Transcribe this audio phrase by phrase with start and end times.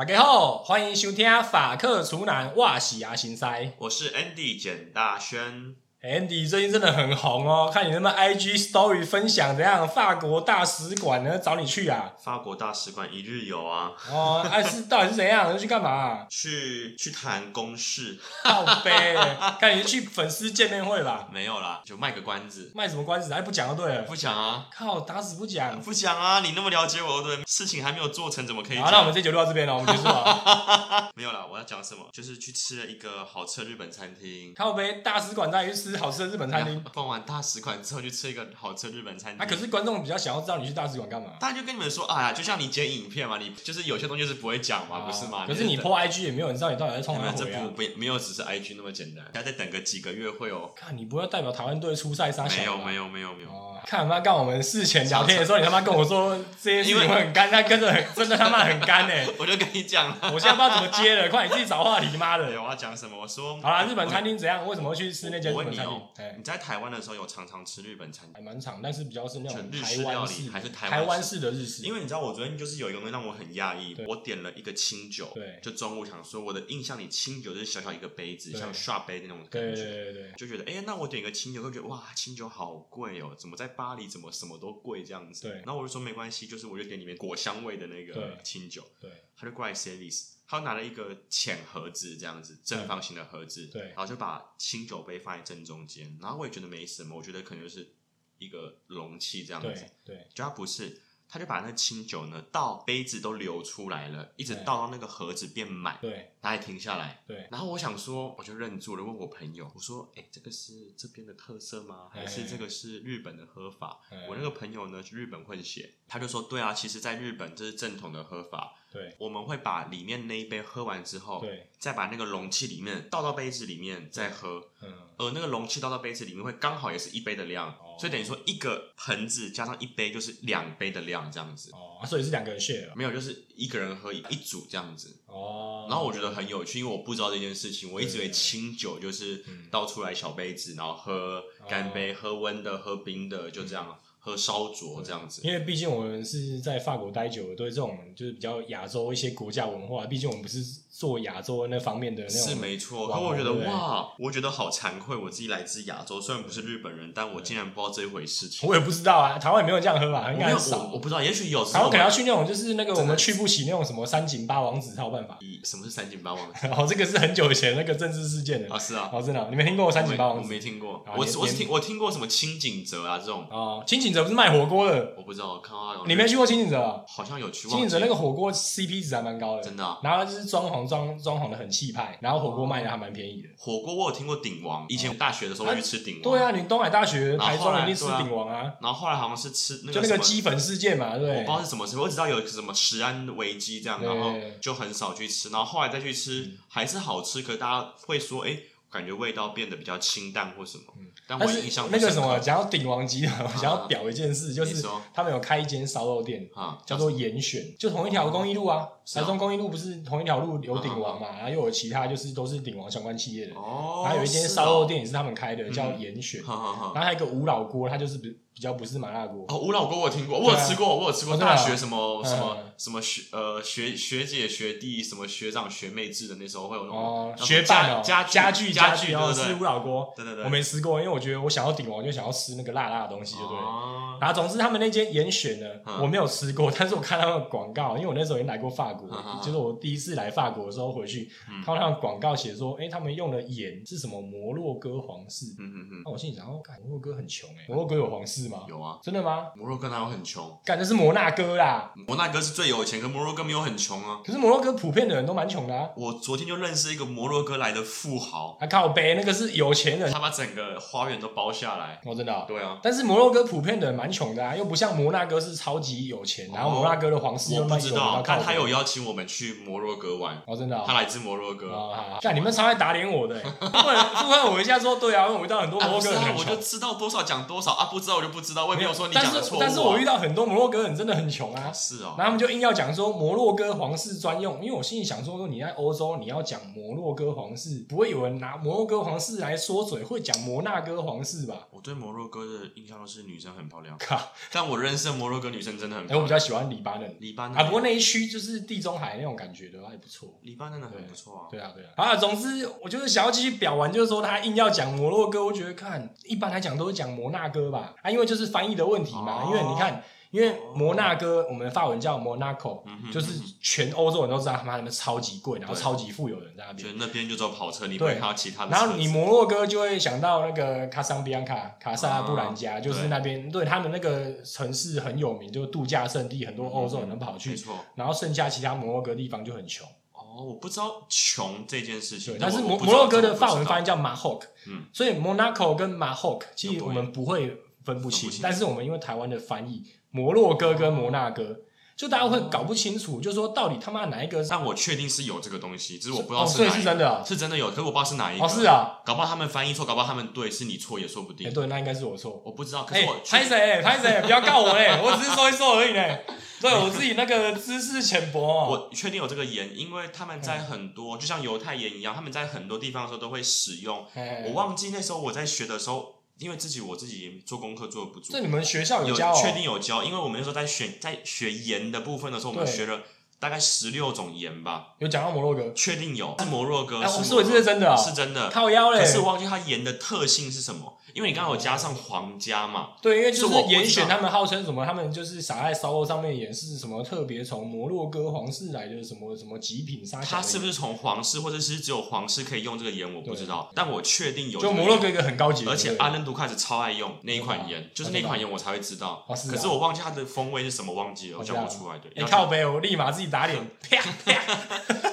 [0.00, 3.74] 大家好，欢迎收听法克厨男哇西亚新塞。
[3.80, 5.76] 我是 Andy 简大轩。
[6.02, 12.12] Andy 最近真的很红哦，看你那么 IG Story 分享怎样，法国大使馆呢找你去啊？
[12.18, 15.50] 法国大使馆一日游啊，哦，哎、是到底是怎样？
[15.52, 19.14] 要去干嘛、去去谈公事，靠背，
[19.60, 21.28] 看你是去粉丝见面会吧？
[21.30, 22.72] 没有啦，就卖个关子。
[22.74, 23.30] 卖什么关子？
[23.34, 24.02] 哎不讲就对了。
[24.04, 25.78] 不讲啊，靠，打死不讲。
[25.82, 26.40] 不讲啊！
[26.40, 28.92] 你那么了解我，对，事情还没有做成，怎么可以好，讲？
[28.92, 31.10] 那我们这集就到这边了，我们结束了。
[31.14, 32.06] 没有啦，我要讲什么？
[32.10, 34.54] 就是去吃了一个好吃的日本餐厅。
[34.56, 36.82] 靠背，大使馆带你去吃好吃的日本餐厅。
[36.94, 39.42] 逛完大使馆之后，去吃一个好吃的日本餐厅。
[39.42, 41.30] 啊，可是观众比较想要知道你去大使馆干嘛？
[41.40, 45.44] 大家就跟你们说，哎呀，就像你剪影片嘛，你就是有些东西是不会讲嘛，不是吗？
[45.44, 47.82] 啊可是你就 po IG 也没有人知道你到底在冲哪回啊不？
[47.82, 50.70] 不没有只是 IG 那么简单，要再等个几个月会哦。
[50.76, 60.16] 看你不要代表台湾队出赛杀小吧没有没有没有没有，哦，看他妈干我们事前聊天的时候，你他妈跟我说这些事情会很干，他跟着很 真的他妈很干哎、我就跟你讲。
[60.32, 62.44] 我现在不知道怎么接了，快你自己找话题，妈，的！
[62.62, 63.18] 我要讲什么？
[63.20, 64.66] 我说好了，日本餐厅怎样？
[64.66, 66.08] 为什么会去吃那间我问你本餐厅哦？
[66.16, 68.34] 哎，你在台湾的时候有常常吃日本餐厅？
[68.34, 71.82] 还蛮长，但是比较是那种就日式料理还是台湾台湾式式的日式？
[71.84, 79.84] 因为你知道，我昨天就是有一个东西让我很讶异，我点了一个清酒，对就中午想说，我的印象里清酒就是小小一个杯子，对像刷杯那种对对感觉。
[79.84, 85.42] 对对，就觉得，哎、那我点一个清酒，会觉得哇，清酒好贵哦，怎么在巴黎怎么什么都贵这样子？
[85.42, 93.82] 对然后我就说没关系，就是我就点里面果香味的那个清酒，对他就过来 service，他拿了一个浅盒子这样子，正方形的盒子，对。
[93.90, 97.94] 然后就把清酒杯放在正中间，然后我也觉得没什么，我觉得可能就是
[98.38, 100.28] 一个容器这样子，对对。
[100.34, 106.34] 就他不是，他就把那清酒呢倒杯子都流出来了，一直倒到那个盒子变满，对。
[106.42, 107.22] 他还停下来。
[107.28, 107.46] 对。
[107.52, 112.08] 然后我想说，我就愣住了，问我朋友，我说：“哎、这个是这边的特色吗？
[112.10, 114.26] 还是这个是日本的喝法？”哎。
[114.28, 119.14] 我那个朋友呢是日本混血，他就说：“对啊，其实在日本这是正统的喝法，对。
[119.18, 127.96] 我们会把里面那一杯喝完之后，对，再把那个容器里面倒到杯子里面再喝，嗯，而那个容器倒到杯子里面会刚好也是一杯的量，哦。
[127.98, 131.70] 所以等于说一个盆子加上一杯就是两杯的量这样子。
[131.72, 135.18] 哦，所以是两个人 share 没有，就是一个人喝一一组这样子。
[135.26, 139.68] 哦，然后我觉得很有趣，因为我不知道这件事情，我一直以为清酒就是嗯。
[139.70, 145.42] 倒出来小杯子，然后喝干杯、喝温的、喝冰的，就这样、喝烧灼这样子。
[145.42, 152.48] 因为毕竟我们是在法国待久了，对这种就是比较亚洲一些国家文化，毕竟我们不是做亚洲那方面的那种。
[152.48, 158.68] 是没错，可我觉得哇，我觉得好惭愧，我自己来自亚洲，虽然不是日本人，但我竟然不知道这一回事情。
[158.68, 160.30] 我也不知道啊，台湾也没有这样喝吧？
[160.32, 160.90] 应该很少我。
[160.94, 161.64] 我不知道，也许有。
[161.64, 165.38] 台湾可能要去去那种就是那个我们去不起那种什么三井八王子才有办法。
[165.64, 168.78] 什么是三井八王子 哦，这个是很久以前那个政治事件的啊？。
[168.78, 170.48] 是啊，哦，真的哦，你没听过三井八王子？
[170.50, 177.00] 没听过，啊我我听我听过什么清井泽啊这种，哦，清井泽不是卖火锅的，我不知道，我看到他你没去过清井泽啊？
[177.06, 183.48] 好像有去，清景忘记了泽那个火锅 CP 值还蛮高的，真的啊然后就是装潢装装潢的很气派，然后火锅卖的还蛮便宜的。
[183.56, 186.22] 火锅我有听过鼎王，以前大学的时候会去吃鼎王。
[186.22, 191.46] 对啊，你东海大学台中一定吃鼎王啊，然后后来好像是吃那就那个鸡粉事件嘛，对我不知？
[191.46, 198.56] 道是什么事，我只知道有什么食安危机这样，然后就很少去吃，然后后来再去吃还是好吃，可是大家会说，哎，
[198.90, 200.84] 感觉味道变得比较清淡或什么，
[201.26, 204.84] 但是印象那个什么，讲到鼎王集团，我想要表一件事，就是
[205.14, 216.42] 他们有开一间烧肉店，啊，叫做严选，就同一条公益路啊，台中公益路不是同一条路有鼎王嘛，然后又有其他就是都是鼎王相关企业的，哦，然后有一间是烧肉哦，店也是他们开的，叫严选。
[216.42, 222.28] 然后还有一个吴老锅，它就是比比较不是麻辣锅，哦，吴老锅我有听过，我有吃过，我有吃过大学什么嗯。
[222.28, 229.54] 什么什么学呃学学姐学弟什么学长学妹制的那时候会有那哦种，学霸哦，家家具家具哦，吃对对？
[229.54, 233.62] 对五老锅，对对对，我没吃过，因为我觉得我想要顶王就想要吃那个辣辣的东西，就对了。
[233.62, 234.18] 哦。
[234.20, 236.02] 然后总之他们那间严选呢，嗯。
[236.02, 239.08] 我没有吃过， 但是我看他们的广告，因为我那时候已经来过法国，
[239.42, 241.62] 就是我第一次来法国的时候回去，嗯。
[241.64, 245.46] 看到他们广告写说，哎，他们用的盐是什么摩洛哥皇室。
[245.58, 248.58] 嗯嗯嗯，那我心里想，哦，干摩洛哥很穷哎，摩洛哥有皇室吗？
[248.68, 249.46] 有啊，真的吗？
[249.56, 250.60] 摩洛哥哪有很穷？
[250.64, 254.20] 干的是摩纳哥啦，摩纳哥是最有钱，可摩洛哥没有很穷啊。
[254.24, 255.88] 可是摩洛哥普遍的人都蛮穷的啊。
[255.96, 262.00] 我昨天就认识一个摩洛哥来的富豪，啊靠背，那个是有钱人他把整个花园都包下来。
[262.04, 271.68] 哦，真的啊、对啊，但是摩洛哥普遍的人蛮穷的啊，又不像摩纳哥是超级有钱，然后摩纳哥的皇室又我不知道，但靠北他有邀请我们去摩洛哥玩，哦，真的啊、他来自摩洛哥。
[271.70, 279.66] 哦，好，干你们超爱打脸我的、欸， 不然附和我一下说对啊，因为我遇到很多摩洛哥我就知道多少讲多少啊，不知道我就不知道，我也没有说你但讲的错误、啊。
[279.66, 291.68] 是但是我遇到很多摩洛哥人真的很穷啊，是哦然后，他们就硬要讲说摩洛哥皇室专用，因为我心里想说，说你在欧洲你要讲摩洛哥皇室，不会有人拿摩洛哥皇室来说嘴，会讲摩纳哥皇室吧？
[291.70, 294.18] 我对摩洛哥的印象都是女生很漂亮，靠，
[294.52, 296.22] 但我认识的摩洛哥女生真的很哎、漂亮。
[296.22, 300.28] 我比较喜欢黎巴嫩黎巴嫩啊，不过那一区就是地中海那种感觉的，还不错。
[300.42, 301.42] 黎巴嫩的很不错啊。
[301.50, 301.90] 对啊，对啊。
[301.96, 309.42] 啊，总之我就是想要继续表完，就是说他硬要讲摩洛哥，我觉得看一般来讲都是讲摩纳哥吧，啊，因为就是翻译的问题嘛。
[309.42, 312.82] 哦因为你看，因为摩纳哥我们的法文叫 Monaco，、
[313.12, 316.78] 就是全欧洲人都知道他妈那边超级贵，然后超级富有人在那边。
[316.78, 318.70] 觉得那边就只有跑车，你不会对看到其他的。
[318.70, 327.50] 然后你摩洛哥就会想到那个卡桑比安卡、卡萨布兰加，啊就是那边对他们那个城市很有名，就是度假胜地，很多欧洲人能跑去。
[327.50, 327.74] 没错。
[327.96, 329.84] 然后剩下其他摩洛哥地方就很穷。
[330.12, 337.56] 哦，我不知道穷这件事情对，，但是摩摩洛哥的法文发音叫 Mahok，嗯，所以 Monaco 跟 Mahok 其实我们不会
[337.94, 341.60] 分不清但是我们因为台湾的翻译，摩洛哥跟摩纳哥，
[341.96, 346.76] 就大家会搞不清楚，就说到底他妈哪一个是但我确定是有这个东西，只是我不知道是哪一个。
[346.76, 348.44] 是真的啊，是真的有，可是我不知道是哪一个。
[348.44, 351.52] 哦是，啊，搞不好他们翻译错，搞不好他们对，是你错也说不哎定。
[351.52, 352.40] 对，那应该是我错。
[352.44, 356.24] 我不知道，可哎是我，拍谁拍谁， 不要告我嘞，我只是说一说而已嘞。
[356.60, 358.68] 对我自己那个知识浅薄哦。
[358.70, 364.06] 我确定有这个盐，因为他们在很多，就像犹太盐一样，他们在很多地方的时候都会使用。
[364.14, 369.38] 哎我忘记那时候我在学的时候，因为自己我自己做功课做的不足这，你们学校有教哦？
[369.40, 373.02] 确定有教，因为我们那时候在选在学研的部分的时候，我们学了
[373.40, 376.36] 大概十六种盐吧，有讲到摩洛哥，确定有。
[376.38, 378.48] 是摩洛哥，哎，是摩我是我这是真的啊，是真的。
[378.50, 379.00] 靠腰嘞。
[379.00, 379.06] 可。
[379.06, 383.80] 是我忘记它盐的特性是什么，因为你刚刚有加上皇家嘛，对，因为就是我不知道。
[383.80, 394.60] 严选他们号称什么，他们就是撒在烧肉上面也是什么特别从摩洛哥皇室来的什么什么极品沙它是不是从皇室或者是只有皇室可以用这个盐，我不知道，但我确定有。
[394.60, 399.24] 就摩洛哥一个很高级的，而且阿伦杜开始超爱用那一款盐哦，就是那款盐我才会知道。
[399.26, 399.52] 哦是啊。
[399.52, 401.98] 可是我忘记它的风味是什么，忘记了，我讲不出来。
[401.98, 404.40] 对，你、要靠背，我立马自己打脸， 啪啪。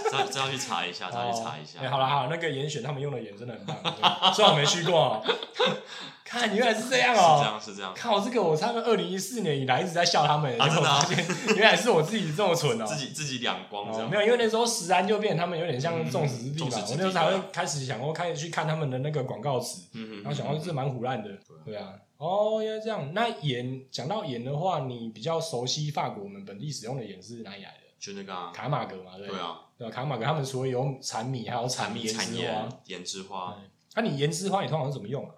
[0.09, 1.79] 这要这要去查一下，这要去查一下。
[1.81, 4.01] 哎、好了好了，那个严选他们用的盐真的很棒，对
[4.33, 5.23] 虽然我没去过、哦。
[6.23, 7.43] 看，原来是这样哦是这哦。
[7.45, 7.93] 样，是这样。
[7.95, 12.85] 看我，这个我差不多二零一四年以来一直在笑他们，啊真的啊结果发现原来是我自己这么蠢哦。
[12.85, 14.17] 自己自己两光这哦，样没。
[14.17, 16.83] 有，因为那时候食安就变，他们有点像众矢之的吧。
[16.89, 21.29] 我那时候才会开始想，我开始去看他们的那个广告词，嗯然后想到这蛮胡乱的，
[21.65, 21.93] 对啊。
[22.17, 23.13] 哦，原来这样。
[23.13, 27.86] 那盐讲到盐的话，你比较熟悉法国我们本地使用的盐是哪里来的？
[27.99, 29.93] 就那个啊卡马格嘛，对不对啊，对吧？
[29.93, 32.33] 卡马格他们除了有产米，还有产蜜、盐产。
[32.35, 33.61] 盐、盐之花。
[33.95, 35.35] 那、你盐之花你通常是怎么用啊？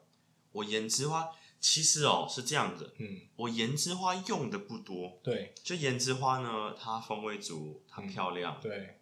[0.52, 9.00] 我盐之花其实哦是这样的，嗯，我盐之花用的不多，对就盐之花呢，它风味足，它漂亮，对，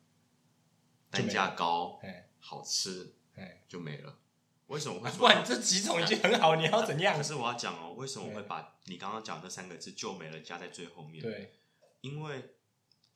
[1.09, 4.19] 单价高，哎好吃，哎，就没了。
[4.67, 5.29] 为什么会不说？
[5.29, 7.23] 然这几种已经很好，你要怎样可？
[7.23, 11.53] 是我要讲哦，为什么我会把你刚刚讲这三个字“就没了”加在最后面？，对，
[12.01, 12.56] 因为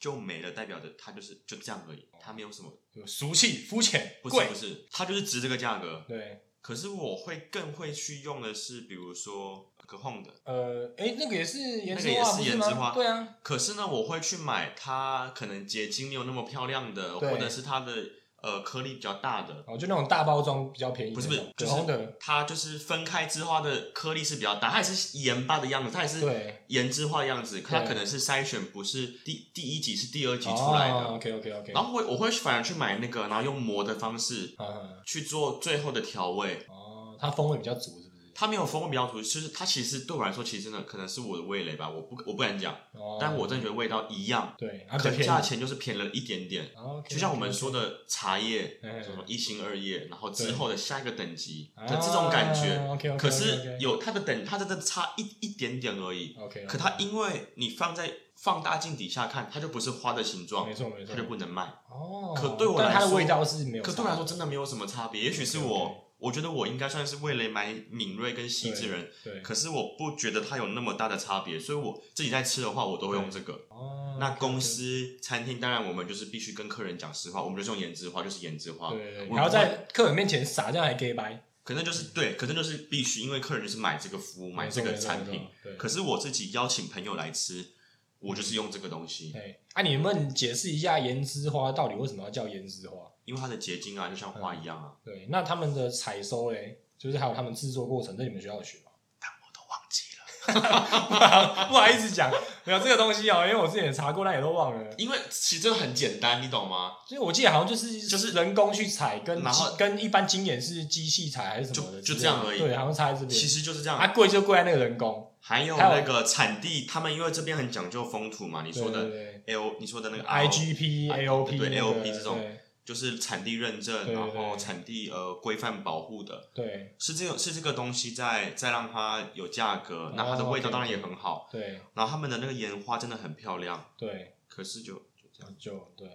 [0.02, 2.74] 就没了，代表着它就是就这样而已，它没有什么，
[3.06, 6.04] 俗气、肤浅、不是不，是，它就是值这个价格。
[6.10, 6.42] 对。
[6.62, 12.46] 可是我会更会去用的是，比如说可控的，呃，哎，那个也是颜值那个也是花不吗？
[12.46, 17.32] 盐之花对啊，可是呢，我会去买它可能结晶没有那么漂亮的，对。
[17.32, 17.96] 或者是它的
[18.42, 36.66] 呃颗粒比较大的，哦，就那种大包装比较便宜不是，不是，就是它就是分开之花的颗粒是比较大，它也是盐巴的样子，它也是对，盐之花的样子，可它对可能是筛选不是第第一集是第二集出来的，OK OK OK，然后我我会反而去买那个，然后用磨的方式嗯，去做最后的调味。
[36.68, 38.11] 哦，它风味比较足，是不是？
[38.34, 46.72] 它没有风味比较足，就是它其实对我来说，其实真的可能是我的味蕾吧，我不我不敢讲，哦，但我真的觉得味道一样，对，可价钱就是便宜了一点点。
[46.76, 52.78] 哦，就像我们说的茶叶，嗯什么一星二叶，然后之后的下一个等级啊的这种感觉。
[52.90, 56.36] OK OK，可是有它的等，它真的差一一点点而已。
[56.40, 61.64] OK，可它因为你放在放大镜底下看，它就不是花的形状没，错没错它就，不能卖。
[61.90, 65.22] 哦，可对我来说它的味道是没有，可对我来说真的没有什么差别。
[65.22, 73.66] 也许是我，我觉得我应该算是味蕾蛮敏锐跟细致人，对，可是我不觉得它有那么大的差别，所以我自己在吃的话，我都会用这个。
[73.70, 78.92] 哦，那公司餐厅当然我们就是必须跟客人讲实话，我们就是用盐之花，就是盐之花。
[78.92, 85.76] 对对对，在客人面前撒，这样还 gay 白，可能就是对，可能就是必须，因为客人就是买这个服务，买这个产品。，对。
[85.76, 87.72] 可是我自己邀请朋友来吃，
[88.20, 93.11] 我就是用这个东西，哎，啊，你们解释一下盐之花到底为什么要叫盐之花？
[93.32, 94.92] 因为它的结晶啊，就像花一样啊。
[95.06, 98.92] 对，那他们的采收嘞，就是还有他们制作过程，这你们学校有学吗？
[99.22, 102.30] 但我都忘记了， 不好意思讲，
[102.66, 104.94] 没有这个东西哦，因为我之前也查过，但也都忘了。
[104.98, 106.92] 因为其实这个很简单，你懂吗？
[107.08, 113.30] 所以我记得好像就是就是人工去采，跟然后机跟一般经验是机器采还是什么的就就这样而已对，好像差在这边。
[113.30, 113.98] 其实就是这样。
[113.98, 136.08] 啊，贵就贵在那个人工，还有那个产地，他们因为这边很讲究风土嘛，你对说的对 L，你说的那个 IGP、啊 AOP 对 AOP 这种对就是产地认证，对对然后产地呃规范保护的，对是这个是这个东西在在让它有价格，那它的哦味道当然也很好，对然后他们的那个盐花真的很漂亮，对，可是就就这样，就对，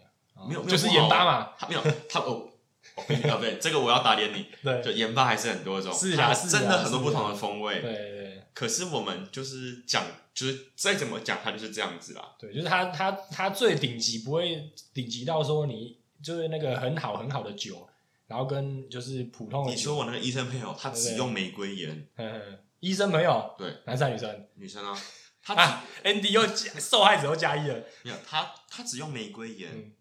[0.48, 2.24] 没有没有就是盐巴嘛，他没有他哦。
[2.30, 2.52] 哦
[2.96, 4.46] 啊，不对，这个我要打脸你。
[4.62, 7.80] 对就盐巴还是很多种，是啊真的很多不同啊的风味。
[7.80, 12.36] 对对可是我们就是讲，就是再怎么讲，它就是这样子啦。
[12.38, 17.88] 对，就是它它它最顶级不会顶级到说你就是那个很好很好的酒，
[18.26, 24.48] 然后跟就是普通的酒，你说我那个医生朋友，他只用玫瑰盐，嗯，医生朋友，对，男生还是女生？
[24.54, 24.98] 女生啊，
[25.42, 29.72] 他啊，Andy 又加受害者又加一了，没有他，他只用玫瑰盐。
[29.74, 29.92] 嗯。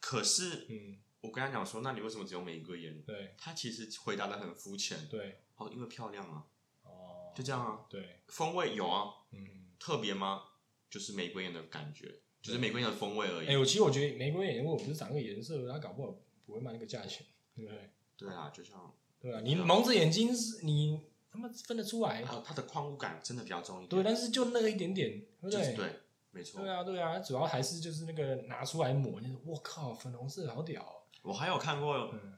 [0.00, 3.02] 可是嗯，我跟他讲说，那你为什么只用玫瑰盐？
[3.02, 3.34] 对。
[3.38, 6.44] 他其实回答的很肤浅，对，哦，因为漂亮啊，
[6.82, 7.80] 哦，就这样啊。
[7.88, 9.68] 对，风味有啊，嗯。
[9.78, 10.42] 特别吗？
[10.90, 13.56] 就是玫瑰盐的感觉，就是玫瑰盐的风味而已哎、已。
[13.56, 16.16] 我其实我觉得玫瑰盐如果不是长那个颜色，它搞不好
[16.46, 17.90] 不会卖那个价钱，对不对？
[18.16, 25.60] 对啊，就像对啊，你蒙着眼睛是你他妈分得出来，还有它的矿物感真的比较重一点对，但是就那个一点点，对不对？
[25.60, 25.86] 就是对，
[26.30, 26.70] 没错对。
[26.70, 32.36] 啊，对啊，主要还是就是那个拿出来抹，就是我靠，粉红色好屌、哦，我还有看过，嗯，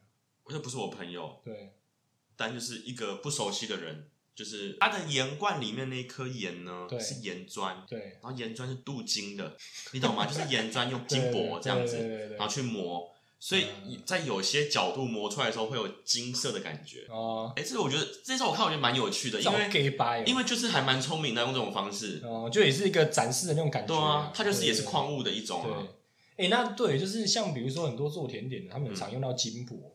[0.49, 1.75] 这不是我朋友，对，
[2.37, 9.57] 但就是一个不熟悉的人，就是它的盐罐里面那一颗盐呢对是盐砖，对，然后盐砖是镀金的，
[9.93, 10.27] 你懂吗？
[10.27, 17.07] 就是盐砖用金箔这样对子，对对对然后去磨，所以嗯在有些角度磨出来的时候会有金色的感觉。
[17.11, 22.21] 哦，哎，这个我觉得这招我看我觉得蛮有趣的，因找为因为就是还蛮聪明的用这种方式。
[22.25, 25.87] 哦，就也是一个展示的那种感觉、对啊，它就是也是对矿物的一种啊。
[26.37, 29.92] 对，哎、那对，就是像比如说很多做甜点的，他们常用到金箔，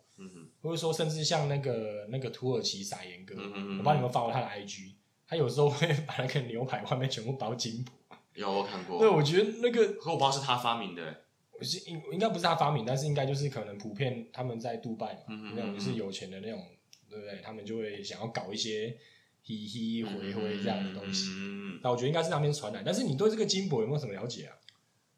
[0.62, 4.94] 或者说甚至像那个那个土耳其撒盐哥，嗯哼嗯我帮你们发过他的 IG，
[5.28, 7.92] 他有时候会把那个牛排外面全部包金箔。
[8.34, 11.22] 有我看过对，，我觉得那个可我不知道是他发明的。
[11.60, 16.64] 我是应应该不是他发明，但是应该就是可能普遍他们在杜拜嘛，那种就是有钱的那种，
[17.10, 17.42] 对不对？
[17.44, 18.96] 他们就会想要搞一些
[19.42, 21.32] 嘻嘻回回这样的东西。
[21.36, 24.54] 嗯，那我觉得应该是那边传来，但是你对这个金箔有没有什么了解啊？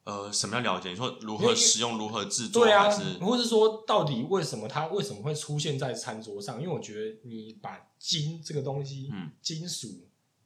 [0.10, 0.90] 呃，什么叫了解？
[0.90, 6.60] 你说如何使用，如何制作，对啊还是，或是说到底为什么它为什么会出现在餐桌上？
[6.60, 9.88] 因为我觉得你把金这个东西，嗯，金属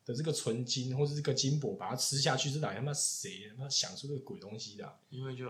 [0.06, 5.46] 的这个纯金或是这个金箔，把它吃下去，是到底他妈谁他妈想出这个鬼东西的啊、因为就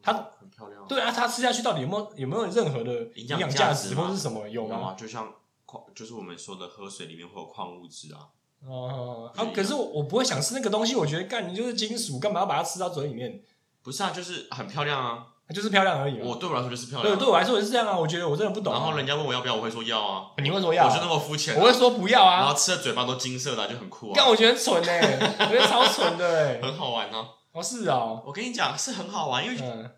[0.00, 4.94] 它很漂亮，对啊，它吃下去到底有没有有没有任何的营营养养价值或是什么有吗？
[4.94, 5.34] 就像
[5.66, 8.30] 矿，就是我们说的喝水里面会有矿物质啊。
[8.66, 13.42] 哦、啊可是我我不会想吃那个东西，我觉得干你就是金属，干嘛要把它吃到嘴里面？
[13.82, 15.26] 不是啊，就是很漂亮啊。
[15.48, 16.26] 它就是漂亮而已嘛。
[16.26, 17.18] 我对我来说就是漂对亮。
[17.18, 20.30] 对对我来说也是这样啊，我觉得我真的不懂啊、然后人家问我要不要，我会说要啊。
[20.38, 21.58] 你会说要啊、我就那么肤浅啊。
[21.60, 22.54] 我会说不要啊然后。
[22.54, 27.26] 吃的嘴巴都金色的啊，就很酷啊，但我觉得很蠢哎、我觉得超蠢的哎、 很好玩啊。
[27.52, 29.90] 哦是哦，我跟你讲是很好玩，因为嗯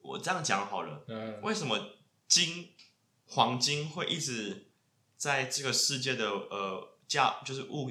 [0.00, 1.78] 我这样讲好了，嗯为什么
[2.26, 2.70] 金
[3.26, 4.68] 黄金会一直
[5.18, 7.90] 在这个世界的呃价就是物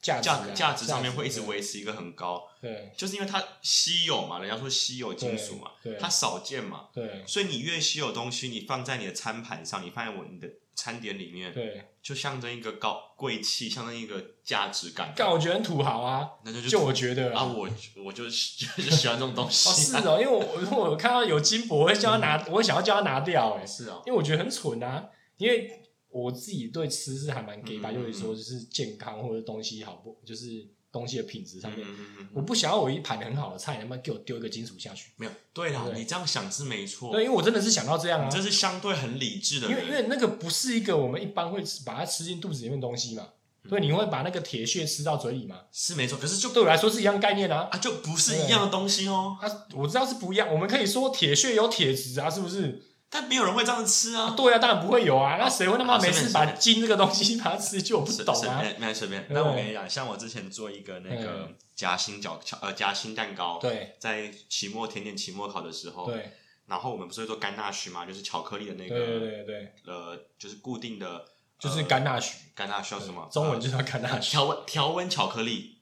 [0.00, 2.92] 价价价值上面会一直对维持一个很高，对。
[2.96, 7.24] 就是因为它稀有嘛，人家说稀有金属嘛，它少见嘛，对。
[7.26, 15.12] 所以你越稀有东西，你放在你的餐盘上，你放在我你的餐点里面，对，就象征一个高贵气，象征一个价值感。
[15.14, 17.68] 但我觉得很土豪啊，那就就我觉得啊，我
[18.02, 18.30] 我就就
[18.82, 20.40] 就喜欢这种东西、哦 是哦，因为我
[20.90, 31.86] 我看到有金箔，我会叫他拿，我会想要叫他拿掉哎、是哦，因为我觉得很蠢啊，因为我自己对吃是还蛮 gay 吧，嗯就是说就是健康或者东西好不，就是东西的品质上面，
[32.34, 35.12] 我不想要我一盘很好的菜，能不能给我丢一个金属下去。
[35.16, 43.28] 没有对啦，对你这样想是没错，对，因为我真的是想到这样啊你，这是相对很理智的因为因，为那个不是一个我们一般会吃把它吃进肚子里面的东西嘛，
[43.62, 45.60] 嗯所以你会把那个铁屑吃到嘴里嘛？
[45.70, 47.68] 是没错，可是就对我来说是一样概念啊。
[47.70, 52.82] 啊就不是一样的东西哦，啊，我知道是不一样，我们可以说铁屑有铁质啊，是不是？
[53.12, 55.36] 但没有人会这样吃啊，对啊，当然不会有啊。
[55.36, 57.96] 那谁会他妈好每次把随便随便金这个东西 把它吃进？
[57.96, 58.38] 我不是懂啊。
[58.40, 59.26] 是没没随便。
[59.30, 66.30] 那我跟你讲，像我之前做一个那个夹心角巧呃夹心蛋糕，对在期末甜点期末考的时候，对
[66.66, 71.24] 然后我们不是会做甘纳许嘛，就是巧克力的那对对个对对，呃，就是固定的，
[71.58, 73.28] 就是呃干纳许，干纳需要什么？
[73.32, 74.30] 中文呃就叫甘纳许。
[74.30, 75.78] 调温调温巧克力，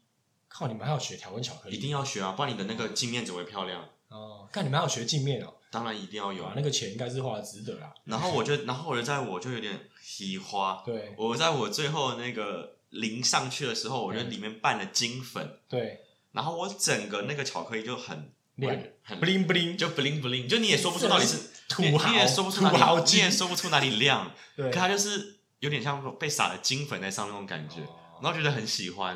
[0.48, 1.78] 靠，你们还要学调温巧克力一？
[1.78, 3.84] 定要学啊，不然你的那个镜面只会漂亮。
[4.08, 5.52] 哦，看你们还要学镜面哦。
[5.70, 6.44] 当然一定要有。
[6.44, 6.52] 啊，。
[6.56, 7.92] 那个钱应该是花的值得啦。
[8.04, 11.14] 然后我就， 然后我就在我就有点喜花，对。
[11.16, 16.00] 我在我最后那个淋上去的时候，我就嗯里面拌了金粉，对，
[16.32, 21.36] 然后我整个那个巧克力就很亮很 bling bling，就 bling bling，就你也说不出到底是
[21.78, 24.70] 你土豪你也说不出土豪哪里，你也说不出哪里亮，对。
[24.70, 27.80] 可它就是有点像被撒了金粉在上那种感觉。
[27.82, 27.94] 哦。
[28.20, 29.14] 然后觉得很喜欢，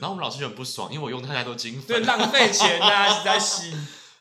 [0.00, 3.72] 然后我们老师就很不爽，因为我用太多金对粉，浪费钱啊， 实在是。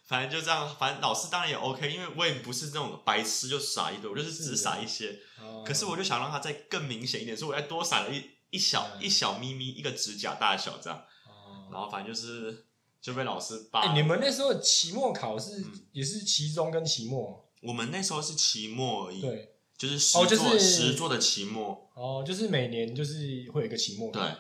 [0.10, 5.20] 反正就这样，反正老师当然也 OK，因为我也不是那种白痴就撒一堆，我就是只撒一些。
[5.40, 10.98] 哦可是我就想让它再更明显一点，所以我再多撒了一一小、嗯一小咪咪，一个指甲大小这样。
[11.28, 12.66] 哦然后反正就是
[13.00, 13.82] 就被老师扒。
[13.82, 17.46] 哎，你们那时候期末考试嗯也是期中跟期末？
[17.62, 24.22] 我们那时候是期末而已，，对，就是实作、哦就是实作的期末，哦，就是每年就是会有一个期末考。
[24.22, 24.32] 对，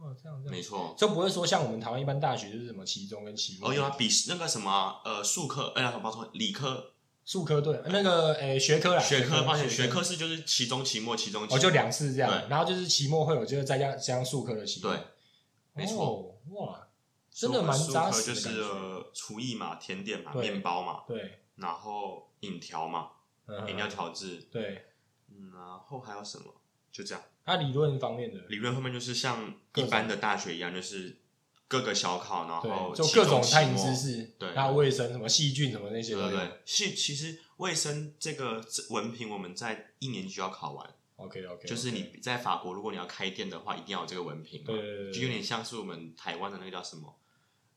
[0.00, 0.94] 哦，这样这样，没错。
[0.96, 3.70] 就不会说像我们台湾一般大学就是什么期中跟期末。
[3.70, 6.92] 哦，有啊，笔试那个什么呃，数科，哎呀，抱歉，理科
[7.24, 14.90] 数科对，那个诶学科啦，学科，抱歉，学学科是就是期中、期末、期中、期哦，就两次这样，然后就是期末会有，就是再加加上数科的期末。
[14.90, 15.00] 对，
[15.74, 16.88] 没错哦，哇，
[17.30, 23.10] 真的蛮扎实的就是呃厨艺嘛，甜点嘛，面包嘛，对，然后饮调嘛，
[23.46, 24.86] 嗯饮料调制，对，
[25.28, 26.46] 嗯，然后还有什么？
[26.90, 27.22] 就这样。
[27.44, 31.16] 它理论方面的，理论后面就是像一般的大学一样，就是
[31.66, 36.14] 各个小考，然后，就各种餐饮知识，对还有卫生什么细菌什么那些。
[36.14, 47.14] 对对对，是其实卫生这个文凭我们在一年级就要考完，OK OK，就是你在法国，如果你要开店的话，一定要有这个文凭嘛，对对对对就有点像是我们台湾的那个叫什么，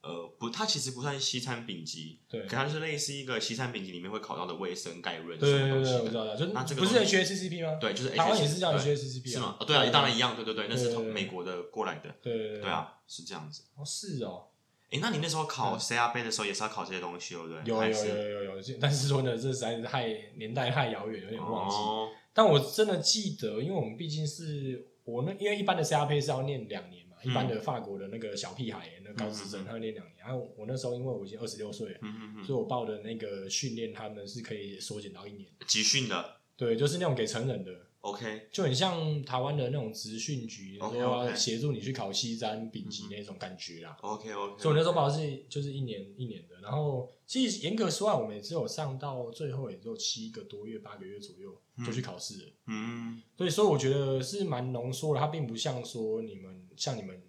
[0.04, 7.78] 呃，不，它其实不算西餐丙级，对可它就是类似一个西餐丙级里面会考到的卫生概论对什么对对对，我东西的，知道的，就是那这个不是 HACCP 吗？
[7.80, 9.56] 对，就是台湾也是叫对 HACCP 是吗？
[9.60, 13.64] 哦对啊，当然一样，对对对，那是从美国的过来的，对对对对，啊，是这样子。
[13.76, 14.48] 哦是哦，
[14.92, 17.62] 哎，那你那时候考 CRB 的时候也是要考这些东西，对不对？
[17.66, 21.76] 有有有有有，但是说呢，这实在是太年代太遥远，有点忘记。
[21.78, 29.64] 哦，但我真的记得，因为我们毕竟是我那，因为一般的 CRP 是要念两年嘛，嗯一般的法国的那个小屁孩，那高职生，嗯嗯。
[29.64, 30.16] 嗯他要念两年。
[30.20, 32.00] 然后我那时候因为我已经二十六岁了，
[32.46, 35.50] 所以我报的那个训练，他们是可以缩减到一年。
[35.68, 36.38] 集训的？
[36.56, 43.98] 对，就是那种给成人的，，OK，就很像台湾的那种职训局，然 OK，OK 要协助你去考西詹丙级那种感觉啦。
[44.02, 52.54] OK OK，所以我那时候报的是就是一年一年的，然后其实严格说啊，我们也只有上到最后也只有七个多月、八个月左右就去考试了。
[52.68, 53.22] 嗯。
[53.36, 57.22] 对，所以我觉得是蛮浓缩的，它并不像说你们像你们，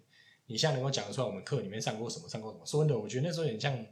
[0.47, 2.65] 你现在能够讲得出来我们课里面上过什么，上过什么。
[2.65, 3.85] 说真的，我觉得那时候有点像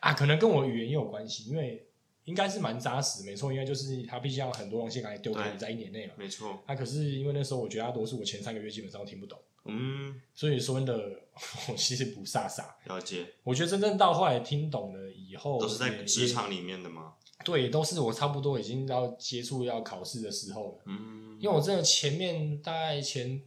[0.00, 1.86] 啊，可能跟我语言也有关系，因为
[2.24, 6.12] 应该是蛮扎实，没错，因为就是他毕竟要很多东西赶快丢给你在一年内嘛。
[6.16, 11.22] 没错，啊，可是因为那时候我觉得大多数我前三个月基本上都听不懂，嗯，所以说真的
[11.70, 12.76] 我其实不傻傻。
[12.84, 17.14] 了解，我觉得真正到后来听懂了以后，都是在也职场里面的吗？
[17.44, 20.82] 对，都是我差不多已经要接触要考试的时候了。
[20.86, 23.40] 嗯，因为我真的前面大概前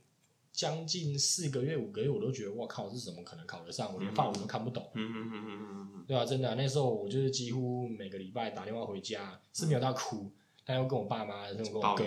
[0.53, 3.93] 将近四个月、五个月，我都觉得我靠，这怎么可能考得上？
[3.93, 10.31] 我连法文都看不懂，嗯嗯嗯嗯嗯嗯对啊，真的啊、那时候我就是几乎每个礼拜打电话回家，是没有到哭，
[10.65, 12.03] 但又跟我爸妈、跟我跟我哥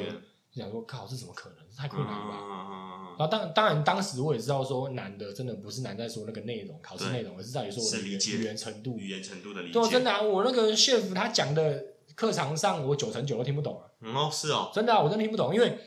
[0.53, 1.59] 就想说，靠，这怎么可能？
[1.71, 2.39] 这太嗯困难了吧？
[2.41, 8.99] 嗯然后当当然，当时我也知道说难的真的不是难在说那个内容、考试对内容，而是在于说我的语言程度嗯，。
[8.99, 11.85] 语言程度的理解，对啊，真的、啊，我那个 chef 他讲的
[12.17, 13.87] 课堂上，我九成九都听不懂啊。
[14.01, 15.79] 嗯哦，是哦，真的、啊，我真的听不懂，因为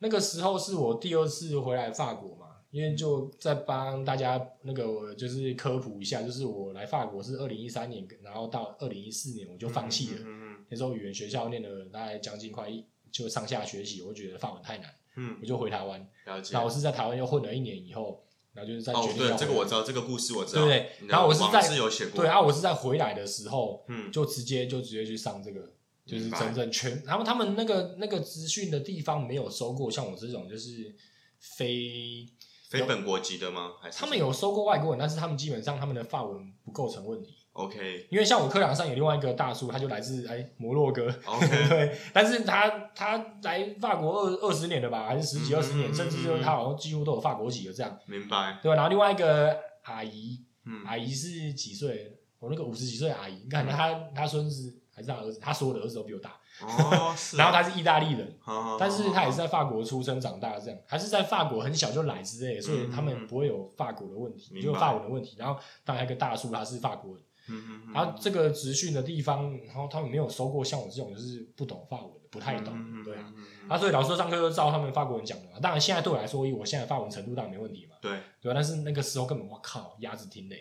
[0.00, 10.20] 那个时候是我第二次回来法国嘛，因为就在帮大家那个就是科普一下，就是我来法国是二零一三年，然后到二零一四年我就放弃了。
[10.24, 10.40] 嗯
[10.72, 16.00] 那时候语言学校念了大概将近快一就上下学期，我觉得法文太难，嗯，我就回台湾。
[16.26, 16.68] 了解然后。
[16.68, 20.64] 我是在台湾又混了一年以后，然后就是在哦决，定要对，这个我知道，这个故事我知道。
[20.64, 25.72] 对不对然后我是在有写过，对啊，我是在回来的时候，嗯，就直接就直接去上这个，
[26.10, 30.94] 就是明白真正全然后他们那个那个资讯的地方没有收过，像我这种就是
[31.38, 32.26] 非
[32.68, 33.72] 非本国籍的吗？
[33.80, 41.12] 还是他们有收过外国人，但是他们基本上他们的法文不构成问题，？OK 因为像我课堂上有另外一个大叔，他就来自哎摩洛哥。
[41.24, 48.58] OK， 对，但是他他来法国二二十年了吧，还是十几嗯二十年，嗯甚至就是他好像几乎都有法国籍了这样，明白。
[48.62, 48.76] 对吧？
[48.76, 52.16] 然后另外一个阿姨，嗯阿姨是几岁？
[52.38, 56.30] 我那个五十几岁的阿姨，你看嗯他他孙子还是他儿子，他所有的儿子都比我大。
[56.62, 57.38] 哦， 是哦。
[57.38, 65.36] 然后他是意大利人，好，但是他也是在在法国出生长大，这样，还是在法国很小就来之类的，所以他嗯们不会有法国的问题，明白就有法文的问题。
[65.38, 73.32] 然后当然一个大叔他是法国人，嗯嗯嗯，然后这个职训的地方，然后他们没有收过像我这种就是不懂法文的，不太懂嗯，对啊。，
[73.68, 75.58] 啊，所以老师上课就照他们法国人讲的嘛。
[75.60, 78.10] 当然现在对我来说，以我现在法文程度当然没问题嘛，对，
[78.40, 78.54] 对吧？
[78.54, 80.60] 但是那个时候根本我靠，鸭子听嘞，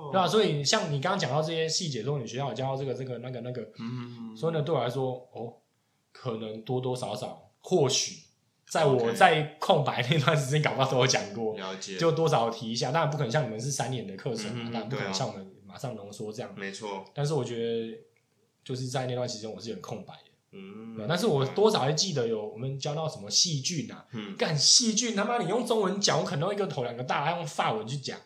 [0.00, 0.26] 哦，对吧？
[0.26, 5.54] 所以像你刚刚讲到这些细节，说你学校有教到这个这个那个那个，嗯，所以呢，对我来说，哦，
[6.12, 8.24] 可能多多少少，或许
[8.68, 12.90] 在我 OK 在空白那段时间，搞不好都有讲过，了解，就多少提一下。
[12.90, 16.54] 当然不可能像你们是三年的课程嘛，嗯嗯当然不可对啊能像我们马上浓缩这样。
[16.56, 17.98] 没错，但是我觉得，
[18.64, 20.30] 就是在那段时间，我是有点空白的。
[20.52, 28.18] 嗯对，但是我多少还记得有我们教到什么细菌啊，嗯干细菌他妈你用中文讲，我可能会一个头两个大，他用法文去讲，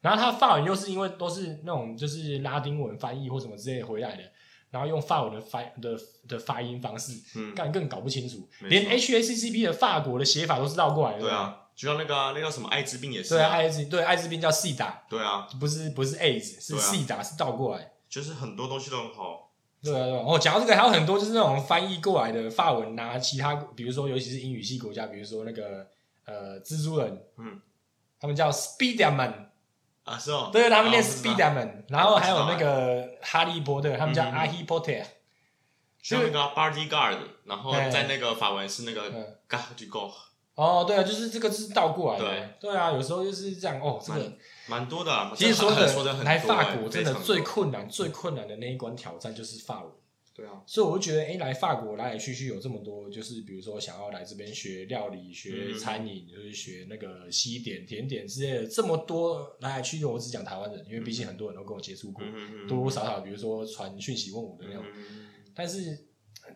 [0.00, 4.22] 然后他法文又是因为都是那种就是拉丁文翻译或什么之类的回来的，
[4.70, 11.22] 然后用法文的发的的发音方式，嗯，干更搞不清楚，没错连 HACCP 的法国的写法都是倒过来的。
[11.22, 17.92] 对，啊，就像那个啊那叫什么艾滋病也是对啊，啊，艾滋对艾滋病叫 C 打，对啊，不是不是 AIDS，是 C 打，是倒过来。
[18.08, 19.50] 就是很多东西都很好。
[19.82, 20.24] 对啊，对啊。
[20.26, 25.86] 哦，讲到这个，还有很多就是那种翻译过来的法文啊，其他比如说尤其是英语系国家，比如说那个
[26.24, 27.60] 呃蜘蛛人，嗯，
[28.18, 29.49] 他们叫 Spiderman，
[30.10, 34.92] 啊，是哦，对，他们念 Spiderman，然后还有那个哈利波特，他们叫阿希波特，
[36.02, 37.88] 像那个 bodyguard，然后哎。
[37.88, 39.36] 在那个法文是那个嗯。
[39.48, 40.10] Garde go，
[40.56, 42.48] 哦，对啊，就是这个是倒过来的，对。
[42.60, 45.32] 对啊，有时候就是这样哦，这个蛮蛮多的啊。
[45.36, 49.92] 其实说这说的很来法哎国真的最困难、最困难的那一关挑战就是法文。
[50.32, 62.24] 对啊，所以我就觉得，哎、来法国来来去去有这么多，就是比如说想要来这边学料理、学嗯餐饮，就是学那个西点、甜点之类的，这么多来来去去，我只讲台湾人，因为毕竟很多人都跟我接触过，
[62.68, 64.84] 多多少少，比如说传讯息问我的那种。
[64.94, 66.06] 嗯，但是，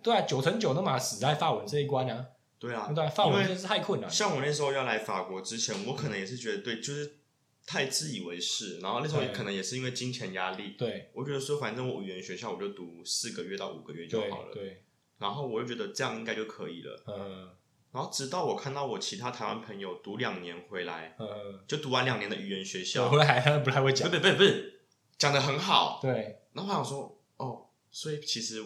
[0.03, 2.25] 对啊，九成九都嘛死在法文这一关啊，
[2.59, 4.15] 对啊，对啊，法文真是太困难了。
[4.15, 7.19] 像我那时候要来法国之前，我可能也是觉得对，就是
[7.67, 14.85] 太自以为是，然后那时候对可能也是因为金钱压力，对我觉得说反正我语言学校我就读四个月到五个月就好了，对，
[15.19, 17.03] 然后我就觉得这样应该就可以了。
[17.07, 17.51] 嗯
[17.95, 24.83] 然后直到我看到我其他台湾朋友读两年回来，嗯，就读完两年的语言学我校，回来还不太会不讲，不不不是
[25.17, 28.61] 讲的很好，对然后我想说，哦，所以其实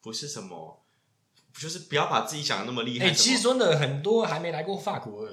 [0.00, 0.82] 不是什么，
[1.52, 3.08] 就是不要把自己想的那么厉害。
[3.08, 5.28] 哎、其实真的很多还没来过法国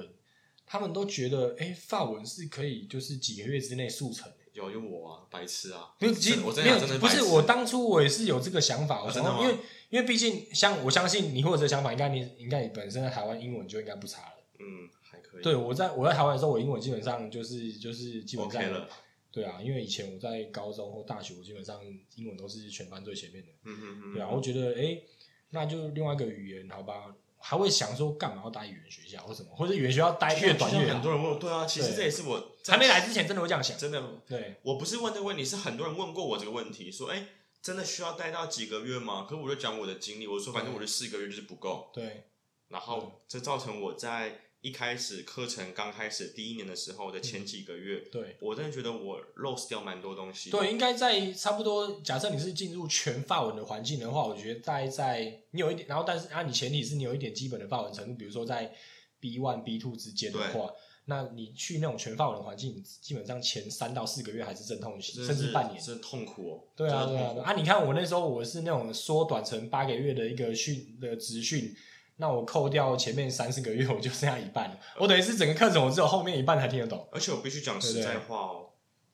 [0.66, 4.36] 他们都觉得，哎、法文是可以就是几个月之内速成的。
[4.52, 5.94] 有有我啊，白痴啊！
[5.98, 9.58] 不是，其实我真没有的不是我当初我也是有这个想法，我想真的因为
[9.90, 14.34] 因为毕竟像我相信你或者这个想法，应该你应该你本身在台湾英文就应该不差了。
[14.58, 15.42] 嗯，还可以。
[15.42, 18.88] 对我在我在台湾的时候，我英文基本上就是就是基本上 OK 了。
[19.30, 21.78] 对啊，因为以前我在高中或大学，我基本上
[22.14, 23.48] 英文都是全班最前面的。
[23.64, 24.14] 嗯嗯嗯。
[24.14, 25.04] 对啊，我觉得哎、诶
[25.50, 27.14] 那就另外一个语言，好吧，
[27.48, 31.02] 还会想说干嘛要待语言学校或什么，或者语言学校待越短越好很。
[31.02, 33.78] 多人问，对啊，其实这也是我还没来之前真的会这样想。
[33.78, 37.24] 真的，对，我不是问这个问题，是很多人问过我这个问题，说，哎，
[37.62, 39.28] 真的需要待到几个月吗？
[39.30, 42.24] 可是我就讲我的经历，我说反正我的四个月就是不够，对，
[42.66, 50.58] 然后这造成我在一开始课程刚开始第一年的时候的前几个月，对，我真的觉得我 lost 掉蛮多东西的。
[50.58, 52.00] 对，应该在差不多。
[52.02, 58.74] 假设你是进入全法文的环境的话，我觉得大概在你有一点，然后但是啊，你前提是你有一点基本的法文程度，比如说在
[59.20, 60.68] B one、B two 之间的话，
[61.04, 65.80] 那你去那种全法文的环境，基本上前三到四个月还是阵痛期，甚至半年。
[65.80, 66.64] 真痛苦哦。
[66.74, 67.52] 对啊，对啊，对啊！
[67.52, 71.72] 你看我那时候我是那种缩短成八个月的一个训的职训，
[72.16, 74.78] 那我扣掉前面三四个月， 我就剩下一半了。
[74.98, 77.08] 我等于是整个课程我只有后面一半才听得懂。
[77.12, 78.70] 而且我必须讲实在话哦，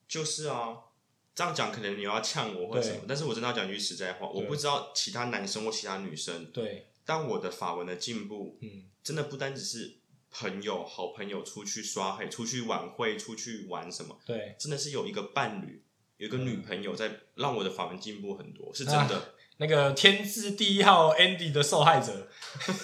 [0.07, 0.77] 就是啊，
[1.35, 9.97] 这样讲可能你要呛我或者什么，但是我真的要讲句实在话，我不知道其他男生或其他女生，对，但我的法文的进步，嗯，真的不单只是
[10.31, 15.83] 朋友、好朋友出去刷黑、出去晚会、出去玩什么，对，真的是有一个伴侣。
[16.19, 19.35] 有一个女朋友在让我的法文进步很多，是真啊的。
[19.59, 22.29] 那个天字第一号 Andy 的受害者，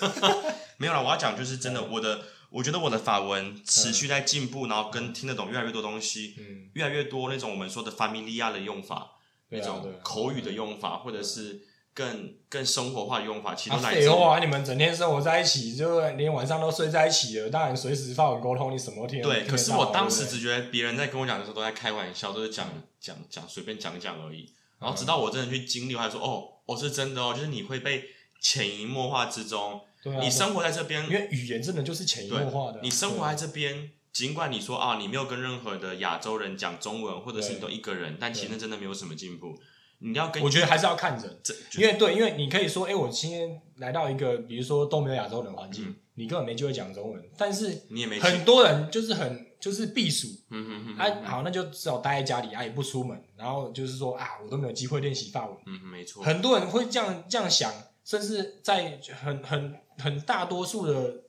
[0.79, 9.13] 没有啦，我要讲就是真的，我的我觉得我的法文持续在进步，然后跟听得懂越来越多东西，嗯，越来越多那种我们说的 familia 的用法，
[9.49, 9.85] 那种啊。
[10.03, 11.61] 口语的用法，或者是
[11.93, 19.45] 更更生活化的用法，其实啊，都来自于废话，你们整天生活在一起，就连晚上都睡在一起了，当然随时发文沟通，你什么都听得对。
[19.47, 22.69] 可是我当时只觉得别人在跟我讲的时候都在开玩笑，都是讲
[23.01, 24.55] 讲讲随便讲讲而已。
[24.79, 28.05] 然后直到我真的去经历，我才说哦，哦是真的哦，就是你会被
[28.41, 39.59] 潜移默化之中，对啊，你生活在这边因，为语言真的就是潜移默化的啊，你生活在这边，尽管你说啊，你没有跟任何的亚洲人讲中文，或者是你都一个人，但其实真的没有什么进步。
[40.01, 55.57] 你要跟我觉得还是要看人，这因为对，因为你可以说，哎、我今天来到一个比如说都没有亚洲人环境，嗯你根本没机会讲中文，但是你也没很多人就是很就是避暑，嗯嗯嗯，啊，好，那就只好待在家里，啊，也不出门，然后就是说啊，我都没有机会练习法文。
[55.67, 57.73] 嗯，没错，很多人会这样这样想，
[58.05, 61.25] 甚至在很很很大多数的，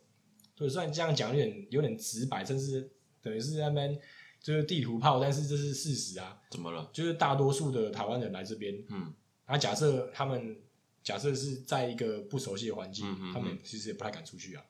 [0.55, 3.99] 对，虽然这样讲有点有点直白，甚至等于是在那边
[4.41, 6.89] 就是地图炮，但是这是事实啊，怎么了？
[6.93, 9.13] 就是大多数的台湾人来这边，嗯，
[9.45, 10.55] 然后假设他们
[11.03, 14.65] 假设是在一个不熟悉的环境，他们其实也不太敢出去啊，哦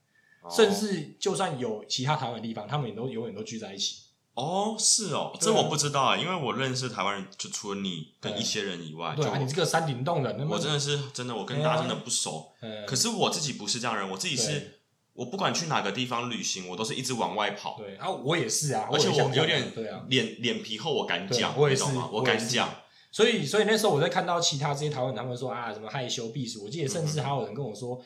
[0.50, 4.04] 甚至就算有其他台湾的地方，他们也都永远都聚在一起。
[4.36, 12.54] 哦，是哦，这我不知道啊，因为我认识台湾人，就除了你跟一些人以外，就对啊，你这个山顶洞人，我真的是真的，我跟大家真的不熟。
[12.62, 14.80] 呃可是我自己不是这样的人，我自己是，
[15.12, 22.10] 我不管去哪个地方旅行，我都是一直往外跑，对啊，我也是啊，而且我有点对啊，脸脸皮厚，我敢对讲，我也是你懂吗？
[22.10, 22.70] 我我敢讲，
[23.12, 28.02] 所以所以那时候我在看到其他这些台湾人，他们说啊什么害羞避暑，我记得甚嗯至还有人跟我说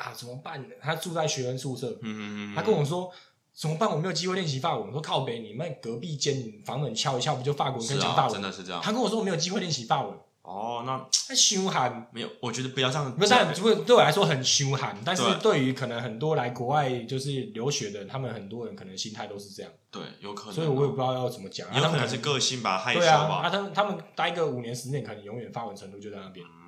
[0.00, 0.74] 啊怎么办呢？
[0.82, 3.12] 他住在学生宿舍，嗯嗯嗯，他跟我说。
[3.52, 3.90] 怎么办？
[3.90, 4.86] 我没有机会练习法文。
[4.86, 8.32] 我说靠北，你们隔壁间你房门敲一敲，不就法国跟讲法文？
[8.32, 8.80] 真的是这样。
[8.80, 10.96] 他跟我说我没有机会练习法文，哦，那
[11.28, 12.08] 他凶悍。
[12.10, 21.68] 没有，我觉得不要这样不是，当然，对对我来说很凶悍，但是对对于可能很多来国外就是留学的人，他们很多人可能心态都是这样，对，有可能哦，所以我也不知道要怎么讲。
[21.68, 23.50] 啊他们有可能是个性吧，害羞吧啊，。
[23.50, 26.46] 他们他们待个五年十年，可能永远发文程度就在那边。
[26.46, 26.59] 嗯，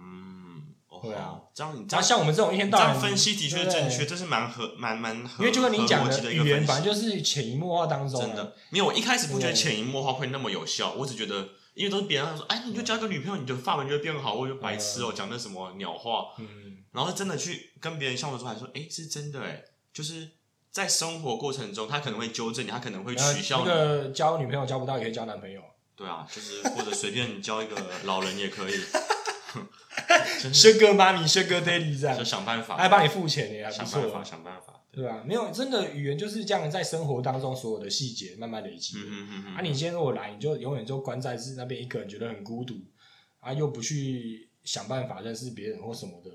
[1.02, 4.06] 哦对啊，这样你这样像我们这种一天到晚样分析的确正确，对。
[4.06, 6.12] 这是蛮合蛮蛮合，因为就跟你讲的
[6.66, 8.20] 反正就是潜移默化当中。
[8.20, 8.54] 啊，真的。
[8.70, 8.86] 没有。
[8.86, 20.28] 我一开始不觉得对潜移默化会那么有效，我只觉得因为都是别人说，哎，你就交一个女朋友，你的发文就会变好，我就白痴哦，讲那什么鸟话，嗯，然后是真的去跟别人相处之后，还说，哎，是真的哎，就是
[20.70, 25.60] 在生活过程中，他可能会纠正你，他可能会取笑你，个交女朋友交不到，也可以交男朋友。
[25.94, 28.74] 对啊，就是或者随便交一个老人也可以，
[30.52, 35.22] 轩哥妈咪，轩哥 daddy 这样就，想办法，还帮你付钱也还不想办法，想办法，对吧？
[35.26, 39.00] 没有，真的语言就是这样，在生活当中所有的细节慢慢累积的。
[39.00, 42.74] 嗯嗯嗯嗯，啊，你今天如果来，你就永远就关在是那边一个人，觉得很孤独，
[43.40, 46.30] 啊，又不去想办法认识别人或什么的，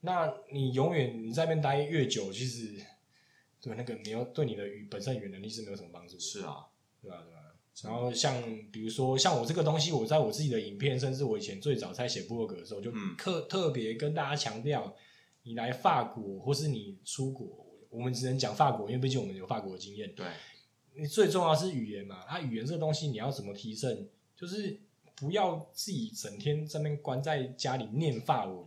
[0.00, 2.74] 那你永远你在那边待越久，其实
[3.60, 6.66] 对那个没有对你的语本身语言能力是没有什么帮助的，是啊，
[7.02, 7.18] 对吧？
[7.24, 7.33] 对吧？
[7.82, 14.94] 然后像比如说像我这个东西，我在我自己的影片，甚至我以前最早在写部落格的时候，就嗯特、特别跟大家强调，
[15.42, 20.14] 你来法国或是你出国，我们只能讲法国，因为毕竟我们有法国的经验。
[20.14, 20.24] 对，
[20.94, 24.08] 你最重要是语言嘛，啊，语言这个东西你要怎么提升？
[24.36, 24.80] 就是
[25.16, 28.64] 不要自己整天在那边关在家里念法文，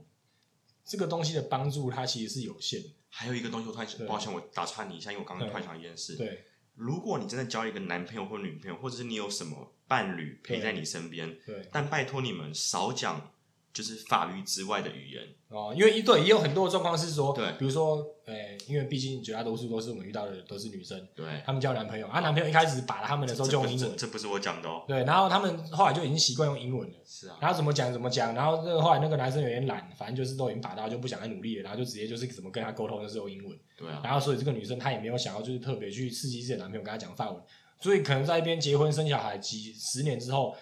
[0.84, 2.89] 这个东西的帮助它其实是有限的。
[3.10, 6.15] 还有一个东西，我突然抱歉，我打岔你一下，因为我刚刚对突然想一件事。
[6.15, 6.43] 对
[6.78, 11.68] 如果你真的交一个男朋友或女朋友，或者是你有什么伴侣陪在你身边，对。
[11.72, 13.32] 但拜托你们少讲
[13.78, 15.22] 就是法律之外的语言。
[15.50, 24.84] 哦，因为一对也有很多的状况是说，对比如说，诶、因为毕竟绝大多数都是我们遇到的都是女生，对，她们交男朋友，啊，男朋友一开始把他们的时候用英文，这不是我讲的哦。
[24.88, 26.96] 对，然后他们后来就已经习惯用英文了。
[27.06, 37.42] 是啊，然后怎么讲怎么讲，然后这个后来那个男生有点懒，反正就是都已经把到就不想再努力了，然后就直接就是怎么跟他沟通就是用英文，对啊，然后所以这个女生她也没有想要就是特别去刺激自己的男朋友跟她讲法文，
[37.80, 40.54] 所以可能在一边结婚生小孩几十年之后，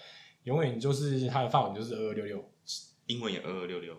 [0.44, 2.46] 永远就是她的法文就是二二六六。
[3.08, 3.94] 英文也二二六六，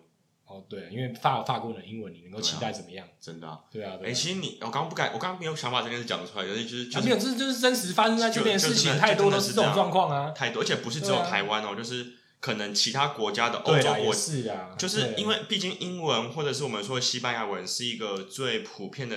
[0.47, 3.07] 哦，对，因为法法国人的英文你能够期待怎么样？
[3.21, 3.61] 真的啊。
[3.71, 4.15] 对啊，对哎，啊。
[4.15, 10.31] 其实你，我刚刚不敢，我刚刚没有想把这件事讲出来，就是就是就啊没有，是这就是真实发生在这边的事情，太多都是这种状况啊。
[10.31, 19.17] 太多，而且不是只有台湾哦，就是可能其他国家的欧洲国是啊，就是因为毕竟英文或者是我们说的西班牙文是一个最普遍的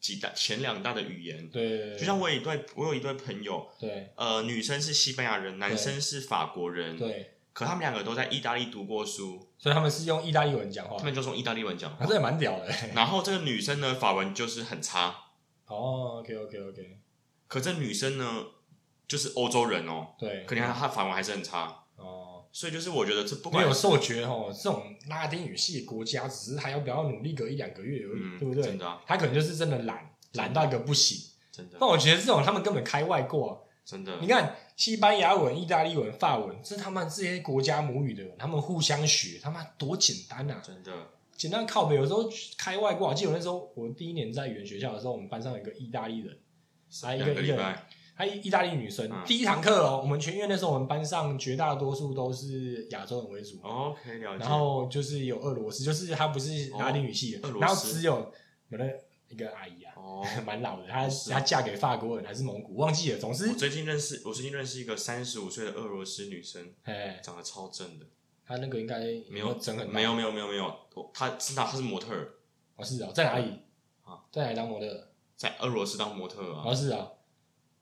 [0.00, 1.48] 几大前两大的语言。
[1.48, 10.96] 对，就像我有一对，我有一对朋友，对呃，女生是西班牙人，男生是法国人，对，可他们两个都在意大利读过书，所以他们是用意大利文讲话。
[10.96, 12.72] 他，们就用意大利文讲这也蛮屌的。
[12.94, 15.08] 然后这个女生呢，法文就是很差，
[15.66, 16.98] 哦，OK OK OK，
[17.48, 18.44] 可这女生呢，
[19.08, 28.62] 就是欧洲人哦，对，可你看她法文还是很差，哦，所以就是我觉得这不管没有受觉哦，这种拉丁语系的国家，只是还要不要努力个一两个月而已，嗯对不对？
[28.62, 29.02] 真的啊。
[29.04, 31.32] 他可能就是真的懒，懒到一个不行。
[31.50, 31.76] 真的。
[31.80, 33.58] 但我觉得这种他们根本开外挂。
[33.84, 34.16] 真的。
[34.20, 40.62] 你看西班牙文、意大利文、法文，这是他们这些国家母语的人，他们互相学，他妈多简单啊！
[40.64, 40.92] 真的
[41.36, 43.08] 简单靠北，有时候开外挂。
[43.08, 46.38] 我记得我那时候我第一年在语言学校的时候，我们班上有一个意大利人，
[47.02, 54.44] 还有一个一个个礼拜，她意大利女生，嗯第一堂课哦，我们全院那时候我们班上绝大多数都是亚洲人为主，OK 了解。
[54.44, 58.32] 然后就是有俄罗斯，就是他不是拉丁语系的，然后只有
[58.70, 58.84] 我的
[59.28, 59.87] 一个阿姨啊，
[60.20, 68.06] 哦， 蛮老的，她她嫁给法国人还是蒙古，忘记了，总之我，最近认识，我最近认识一个三十五岁的俄罗斯女生，哎，长得超正的，
[68.44, 68.98] 她那个应该
[69.30, 72.34] 没有整很没有没有没有没有，我她是她她是模特儿，
[72.76, 73.60] 哦是啊，在哪里？
[74.04, 74.24] 啊？
[74.32, 75.08] 在哪里当模特？
[75.36, 77.08] 在俄罗斯当模特啊，哦是啊，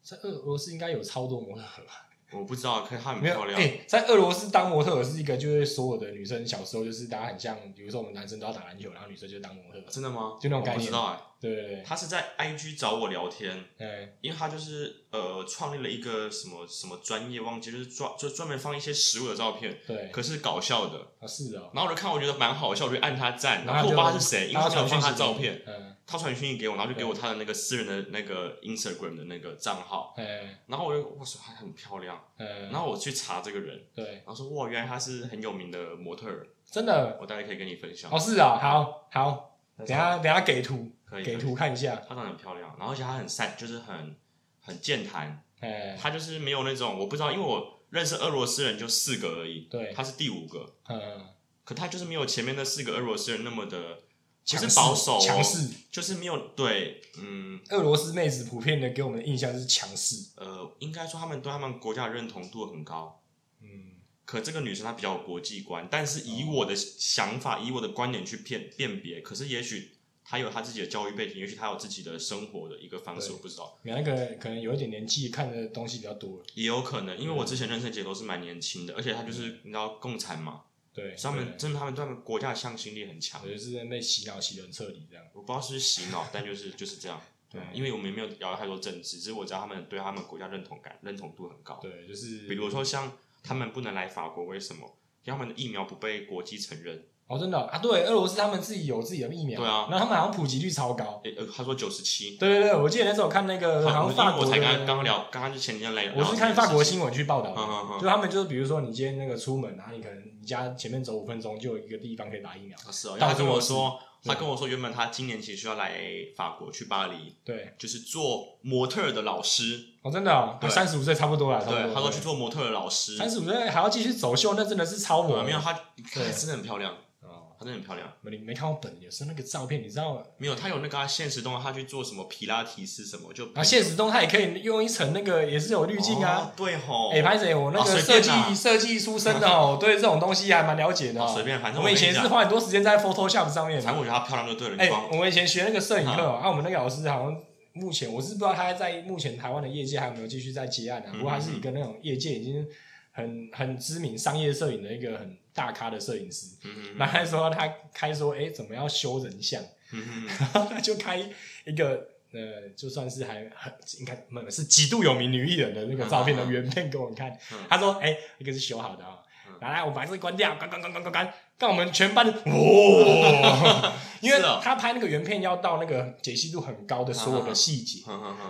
[0.02, 2.05] 在俄罗斯应该有超多模特吧？
[2.32, 10.36] 我不知道，可是她很没有，漂亮，哎、在俄罗斯当模特儿是一个，就是所有的女生小时候就是大家很像，比如说我们男生都要打篮球，然后女生就当模特儿，真的吗？
[10.40, 20.98] 就那种概念我不知道哎，对对对，她是在 IG 找我聊天，哎，因为她就是呃创立了一个什么什么专业，忘记就是专就专门放一些食物的照片，对，可是搞笑的。
[21.20, 37.18] 啊是啊，然后我就看，我觉得蛮好笑，我就按她赞，然后就然后我不知道他是谁，因为他没有放然后传讯息他照片，嗯，他传讯息给我，然后就给我他的那个私人的那个 Instagram 的那个账号，哎然后我就我说他很漂亮，呃，然后我去查这个人，对，然后说哇，原来他是很有名的模特儿，真的？
[37.20, 38.10] 我大概可以跟你分享。
[38.12, 40.92] 哦，，是啊，好好，等下等下给图
[41.24, 44.16] 给图看一下，她长得很漂亮，然后而且她很善，就是很
[44.60, 49.92] 很健谈，哎，她就是没有那种我不知道，因为我认识俄罗斯人就四个而已，对。
[49.92, 51.26] 她是第五个，嗯，
[51.64, 54.00] 可她就是没有前面那四个俄罗斯人那么的，
[54.48, 57.60] 不是保守、哦、强势，就是没有对，嗯。
[57.70, 63.20] 俄罗斯妹子普遍的给我们的印象就是强势，呃，应该说他们对他们国家的认同度很高。
[63.60, 69.92] 嗯，可这个女生她比较有国际观，但是以我的想法，以我的观点去辨辨别，可是也许
[70.24, 80.62] 她有她自己的教育背景，也许她有自己的生活的一个方式，我不知道，你那个可能有一点年纪，看的东西比较多了，也有可能，因为我之前认识的姐都是蛮年轻的，而且她就是你知道共产嘛，
[80.96, 87.20] 对，所以他们真的他们对他们国家的向心力很强，我就是在被洗脑洗的很彻底这样，我不知道是不是洗脑，但就是就是这样。
[87.48, 91.78] 对因为我们也没有聊到太多政治，只是我知道他们对他们国家认同感认同度很高。
[91.80, 94.98] 对，就是比如说像他们不能来法国，为什么？
[95.22, 97.06] 因为他们的疫苗不被国际承认。
[97.28, 99.88] 哦，真的啊，对，俄罗斯他们自己有自己的疫苗，对啊。
[99.90, 102.36] 然后他们好像普及率超高，诶呃，他说九十七。
[102.36, 106.12] 对对对，我记得那时候看那个好像法国的，才刚刚刚聊，刚刚就前几天来。
[106.16, 108.00] 我是看法国新闻去报道的，嗯嗯嗯。
[108.00, 116.00] 就他们就是比如说你今天那个出门，然后你可能你家前面走五分钟就有一个地方可以打疫苗，啊是哦，他跟我说，他跟我说，原本他今年其实要来
[116.36, 119.94] 法国去巴黎，对，就是做模特的老师。
[120.02, 120.70] 哦，真的哦，对。
[120.70, 123.16] 三十五岁差不多了，对，他说去做模特的老师。
[123.16, 125.72] 三十五岁还要继续走秀，那真的是超模，对没有他，
[126.14, 127.15] 真的很漂亮，哦，
[127.58, 128.12] 她真的很漂亮。
[128.22, 136.52] 你没看过本，有时候那个照片，你知道吗，没有，他有那个、啊、现实动态，他去做什么皮拉提斯什么，就啊，现实动态也可以用一层那个也是有滤镜哦啊。
[136.56, 137.54] 对吼，哎，拍谁？
[137.54, 143.80] 我那哦个设计设计出身的哦， 对这种东西还蛮了解的随便，反正我们以前是花很多时间在 Photoshop 上面。
[143.80, 144.76] 反正我觉得她漂亮就对了。
[144.78, 147.42] 哎、我们以前学那个摄影课、哦，啊，我们那个老师好像
[147.72, 151.10] 目前我是不知道他在目前台湾的业界还有没有继续在接案啊。
[151.12, 152.66] 嗯不过他是一个那种业界已经
[153.12, 156.46] 很很知名商业摄影的一个很大咖的摄影师。
[156.62, 159.60] 嗯嗯那他说他开说，哎、怎么要修人像？
[159.92, 167.30] 嗯嗯然后他就开一个呃，就算是还很应该是极度有名女艺人的那个照片的原片给我们看。
[167.52, 167.58] 嗯。
[167.70, 169.54] 他说：“哎、一个是修好的啊、嗯。
[169.60, 178.02] 来来，我把这个关掉，关关关关关关，让我们全班的哇， 因为他拍那个原片要到那个解析度很高的所有的细节。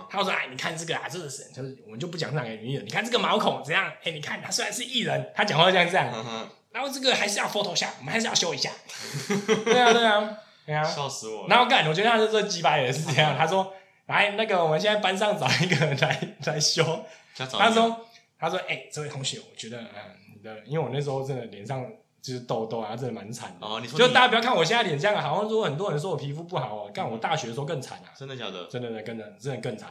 [0.09, 3.89] 他说：“哎，你看这个啊，这个是就是我们就不讲是哪个女艺人，你看这个毛孔怎样？
[4.03, 5.87] 哎，你看他虽然是艺人，他讲话这样。
[5.87, 8.71] 这样，然后这个还是要 Photoshop，我们还是要修一下。
[9.65, 10.83] 对啊，对啊，对啊。
[10.83, 11.47] 笑死我了。
[11.49, 13.35] 然后干，我觉得他是这鸡巴也是这样。
[13.37, 13.73] 他说：
[14.07, 16.83] 来，那个我们现在班上找一个人来来修。
[17.35, 18.05] 他说：
[18.39, 19.87] 他说，哎、这位同学，我觉得，嗯，
[20.35, 21.85] 你的，因为我那时候真的脸上
[22.21, 23.65] 就是痘痘啊，真的蛮惨的。
[23.65, 28.65] 哦，你说你就大家不要看我现在脸这样，好像说很多人说我皮肤不好哦，干我大学的时候更惨啊，真的假的？
[28.67, 29.89] 真的真的真的更惨。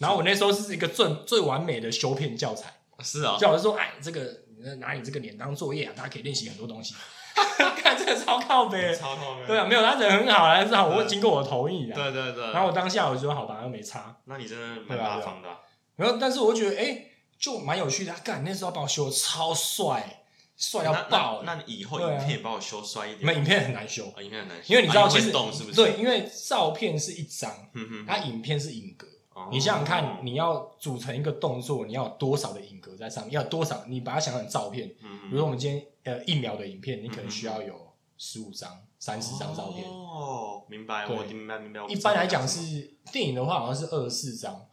[0.00, 4.22] 然后我那时候是一个最最完美的修片教材，是啊，教授说，哎，这个
[4.62, 6.94] 你拿你这个脸当作业啊，大家可以练习很多东西。
[7.76, 9.46] 看这个超靠背，超靠背。
[9.46, 11.94] 对啊，没有他人很好啦，至少我会经过我同意啊。
[11.94, 12.50] 对对对。
[12.52, 14.16] 然后我当下我就说好吧，又没差。
[14.24, 15.58] 那你真的蛮大方的啊。
[15.96, 17.04] 然后但是我觉得哎、
[17.38, 18.12] 就蛮有趣的。
[18.12, 20.22] 他干那时候把我修的超帅，
[20.56, 21.42] 帅到爆。
[21.44, 23.20] 那那你以后影片也把我修帅一点。
[23.20, 25.32] 你们影片很难修，啊，影片很难修，因为你知道啊其实是
[25.64, 25.74] 不是？
[25.74, 29.06] 对，因为照片是一张，嗯哼，它影片是影格。
[29.46, 33.32] 哦你想想看，你要组成一个动作，你要有多少的影格在上面？
[33.32, 33.84] 要有多少？
[33.86, 37.74] 你把它想成照片，嗯比如说我们今天呃一秒的影片，你可能需要有
[38.16, 39.88] 十五张、三十张照片。
[39.88, 41.80] 哦，明白，对我明白明白。
[41.80, 44.66] 我一般来讲是电影的话，好像是二十四张。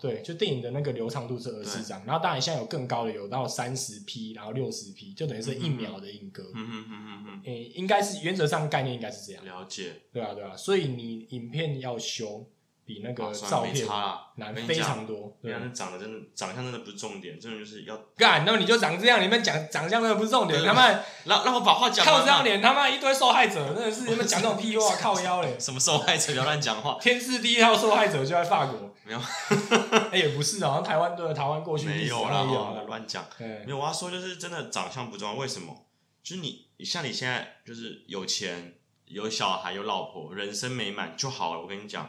[0.00, 6.50] 对，就电影的那个流畅度是二十四张，然后当然现在有更高的，有到三十 P，然后六十 P，就等于是一秒的影格。
[6.54, 10.02] 嗯嗯嗯嗯嗯，诶、应该是原则上概念应该是这样，了解。
[10.12, 12.46] 对啊，对啊，所以你影片要修
[12.90, 13.86] 比那个照片
[14.34, 15.32] 难非常多。
[15.40, 20.88] 对啊那长得真的长相真的不是重点，真的就是要干，那么你就长这样，你们讲长相真的不是重点，对他妈
[21.24, 22.04] 让让我把话讲。
[22.04, 25.56] 靠这张脸，他妈一堆受害者，真的是你们讲这种屁话，靠腰嘞。
[25.60, 29.20] 什么受害者不要乱讲话，天字第一号受害者就在法国， 没有
[30.10, 32.42] 哎、也不是，好像台湾对台湾过去没有啦，
[32.88, 33.24] 乱讲。
[33.38, 35.86] 对没有，我要说就是真的长相不重要，为什么？
[36.22, 38.74] 就是你像你现在就是有钱、
[39.06, 41.60] 有小孩、有老婆，人生美满就好了。
[41.60, 42.08] 我跟你讲，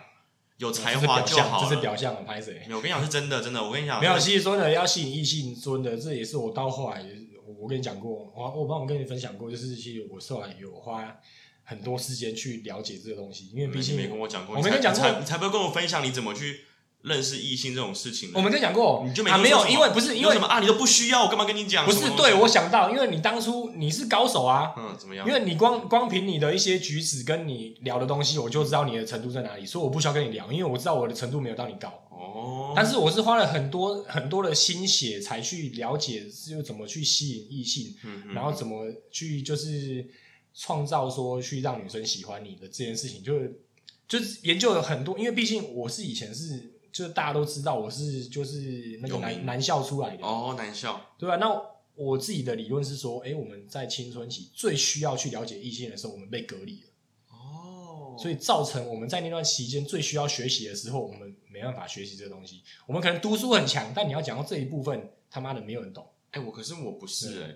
[0.62, 1.82] 有才华就好这是。
[1.82, 2.62] 表象，拍谁？
[2.68, 3.64] 没有，我跟你讲是真的，真的。
[3.64, 7.04] 我跟你讲，没有，其实说的要吸引异性，真的这也是我到后来，
[7.48, 11.20] 我我跟你讲过，我我帮我跟你分享过，就是其实我后来有花
[11.64, 16.62] 很多时间去了解这个东西，因为毕竟没跟我讲过，我没跟你讲过才你才不会跟我分享你怎么去
[17.04, 18.32] 认识异性这种事情。
[18.34, 21.86] 我们跟你讲过，你就没啊没有，因为不是因为什么啊，你都不需要，我干嘛跟你讲？
[21.86, 25.28] 不是对我想到，因为你当初你是高手啊，嗯怎么样？
[25.28, 31.90] 因为你光光凭你的一些举止跟你聊的东西，我就知道你的程度在哪里，所以我不需要跟你聊，因为我知道我的程度没有到你高。
[32.12, 40.08] 哦，但是我是花了很多很多的心血才去了解，就怎么去吸引异性，嗯嗯然后怎么去就是
[40.54, 43.60] 创造说去让女生喜欢你的这件事情，就是
[44.08, 51.50] 就是研究了很多，因为毕竟我是以前是就是大家都知道我是就是那个男男校出来的，哦男校，对吧、那
[51.96, 56.88] 我自己的理论是说，哎，我们在青春期最需要去了解异性的时候，我们被隔离了。
[57.30, 62.64] 哦，所以造成我们在那段期间最需要学习的时候，我们没办法学习这个东西。
[62.88, 66.08] 我们可能读书很强，但你要讲到这一部分，他妈的没有人懂。
[66.32, 67.56] 哎、我可是我不是哎、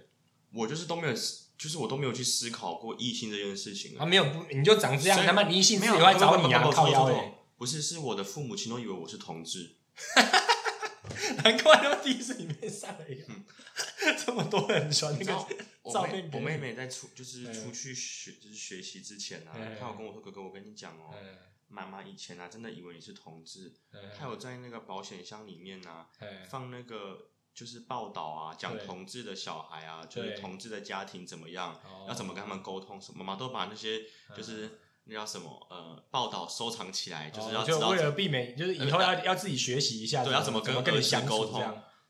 [0.53, 7.09] 我就是都没有，就是我都没有去思考过异性这件事情、啊，没有不，你就长这样，他妈异性没有自己会找你啊，靠腰
[7.57, 9.77] 不是，是我的父母亲都以为我是同志，
[11.43, 13.33] 难怪他们第一次里面上了一个，
[14.25, 15.55] 这么多人传那个
[15.91, 17.53] 照片给你妹妹在出就是嗯。
[17.53, 19.77] 出去学就是学习之前啊，嗯。
[19.79, 21.37] 她有跟我说哥哥，我跟你讲哦、嗯。
[21.67, 24.11] 妈妈以前啊真的以为你是同志，嗯。
[24.17, 26.45] 她有在那个保险箱里面啊嗯。
[26.49, 27.29] 放那个。
[27.55, 34.01] 就是报道啊，讲同志的小孩啊，就是同志的家庭怎么样，哦要怎么跟他们沟通，什么妈妈都把那些
[34.35, 41.61] 就是那叫什么呃报道收藏起来，就是要哦就为了避免，就是以后要要自己学习一下，对要怎么跟跟你相沟通。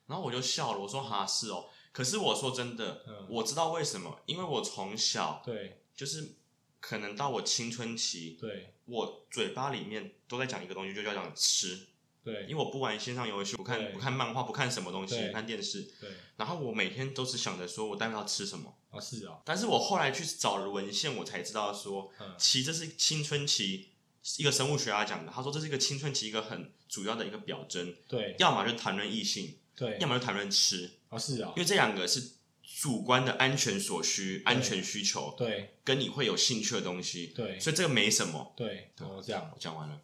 [0.08, 6.36] 然后我就笑了，我说哈是哦，可是我说真的，嗯我知道为什么，因为我从小对就是
[6.80, 11.88] 可能到我青春期，对我嘴巴里面都在讲一个东西，就叫讲吃，
[12.24, 18.78] 对因为我不玩线上游戏，不看不看漫画，不看什么东西，不看电视，对，然后我每天都是想着说我待会要吃什么。
[18.96, 22.34] 哦是哦，但是我后来去找了文献，我才知道说，嗯。
[22.38, 23.90] 其实这是青春期
[24.38, 28.36] 一个生物学家讲的，他说这是一个青春期一个很主要的一个表征，对。
[28.40, 29.98] 要么就谈论异性，对。
[30.00, 31.54] 要，么就谈论吃，哦是哦。
[31.56, 32.32] 因，为这两个是
[32.64, 35.78] 主观的安全所需、安全需求，对。
[35.84, 37.60] 跟你会有兴趣的东西，对。
[37.60, 38.54] 所以这个没什么。
[38.58, 39.52] 对，哦这样。
[39.54, 40.02] 我讲完了，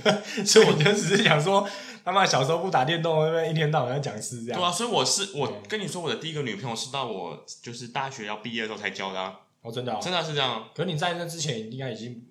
[0.46, 1.68] 所以我就只是想说，
[2.04, 4.60] 他妈小时候不打电动，会不会一天到晚在讲事这样？
[4.60, 12.26] 对啊，所以我是我跟你说，我的第一个女朋友是到我就是大学要毕业的时候才交的、啊，哦，真的、哦，真的是这样，可你在那之前应该已经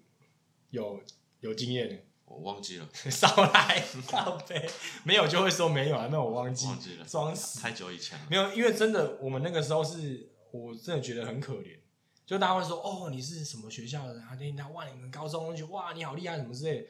[0.72, 1.00] 有
[1.42, 1.96] 有经验了，
[2.26, 4.70] 我忘记了， 少来靠背，
[5.04, 7.60] 没有就会说没有啊，那我忘记，忘记了，装死。
[7.62, 8.26] 太久以前了。
[8.30, 11.78] 没有，因为真的，我们那个时候是，我真的觉得很可怜。
[12.26, 14.36] 就大家会说，哦，你是什么学校的啊？
[14.40, 16.88] 听他哇，你们高中就哇，你好厉害，什么之类的。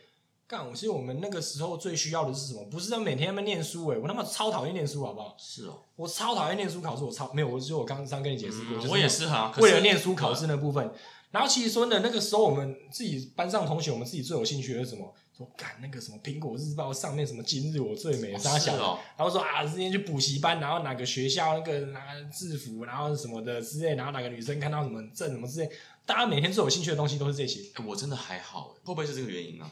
[0.51, 2.65] 干，我其实我们那个时候最需要的是什么？
[2.65, 5.33] 不是每天在那边念书、欸，我他妈超讨厌念书，好不好？
[5.39, 10.91] 是哦，我超讨厌念书考试，我超没有，我就我刚刚跟你解释过，嗯我也是哈，可为了念书考试那部分。
[11.31, 15.13] 然后其实说呢，那个时候我们自己班上同学，我们自己最有兴趣的是什么？
[15.37, 25.71] 说干那个什么苹果日报上面什么今日我最美，哦啥小的，是哦然后说啊，今天去补习班，然后哪个学校那个拿制服，然后什么的之类，然后哪个女生看到什么证什么之类，
[26.05, 27.61] 大家每天最有兴趣的东西都是这些。
[27.75, 29.71] 哎我真的还好，会不会是这个原因呢？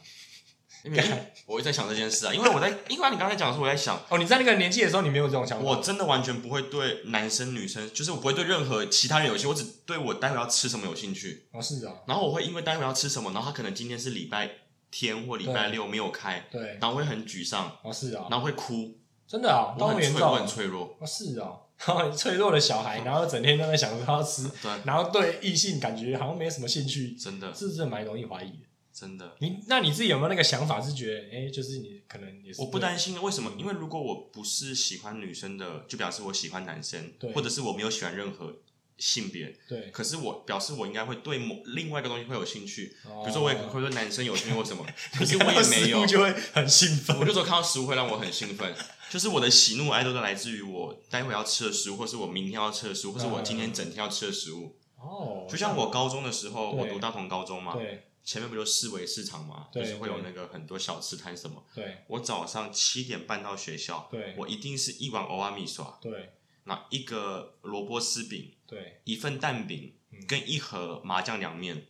[0.84, 1.04] 因为
[1.46, 5.66] 我一直在想这件事啊，因为我在，因为你刚才讲的时候，我在想，哦，你在那个年纪的时候，你没有这种想法？
[5.66, 11.48] 我真的完全不会对男生女生，就是我不会对任何其他人有兴趣，我只对我待会要吃什么有兴趣。
[11.52, 14.50] 哦是啊，然后我会因为待会要吃什么，然后他可能今天是礼拜
[14.92, 20.96] 天或礼拜六没有开，对，然后会很沮丧，哦是啊，然后会哭，真的啊，我很脆，严重啊我很脆弱。
[21.00, 21.52] 哦是啊，
[21.86, 28.69] 然 后脆弱的小孩，然后整天都在想着他要吃， 对，然后对异性感觉好像没什么兴趣，真的，是不是蛮容易怀疑的？
[29.00, 30.82] 真的，你那你自己有没有那个想法？
[30.82, 33.22] 是觉得，哎、就是你可能也是我不担心。
[33.22, 33.54] 为什么？
[33.58, 38.58] 因为如果我不是喜欢女生的，就表示我喜欢男生对，或者是我没有喜欢任何
[38.98, 39.56] 性别。
[39.70, 44.86] 对，可是我表示我应该会对某另外一个东西会有兴趣，比比如说我也会对男生有兴趣或什么，
[45.18, 47.18] 可是我也没有，就会很兴奋。
[47.18, 48.76] 我就说看到食物会让我很兴奋，
[49.10, 54.76] 就是我的喜怒哀乐都来自于我待会要吃的食物，或是我明天要吃的食物，或是我今天整天要吃的食物。
[54.98, 61.66] 哦，就像我高中的时候，我读大同高中嘛，对前面不就市委市场嘛，就是会有那个很多小吃摊什么。
[61.74, 66.34] 对我早上七点半到学校，对我一定是一碗欧阿米刷，对
[66.66, 71.88] 那一个萝卜丝饼，对，一份蛋饼嗯，跟一盒麻酱凉面，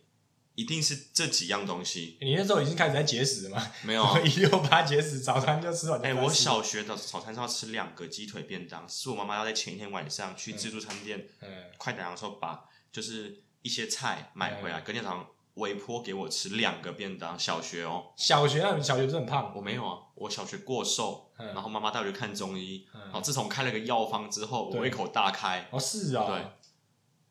[0.54, 2.16] 一定是这几样东西。
[2.22, 3.72] 你那时候已经开始在节食了吗？
[3.84, 6.14] 没有啊，一六八节食，早餐就吃完就哎。
[6.14, 15.28] 我小学的早餐是要吃两个鸡腿便当，是我妈妈要在前一天晚上去自助餐店嗯快打烊的时候把就是一些菜买回嗯来，隔天早上
[15.60, 17.38] 微波给我吃两个便当。
[17.38, 19.52] 小学哦，小学啊你小学不是很胖？
[19.54, 21.46] 我没有啊，我小学过瘦，嗯。
[21.54, 23.00] 然后妈妈带我去看中医，嗯。
[23.02, 25.68] 然后自从开了个药方之后，我对胃口大开。
[25.70, 26.44] 哦是啊，对。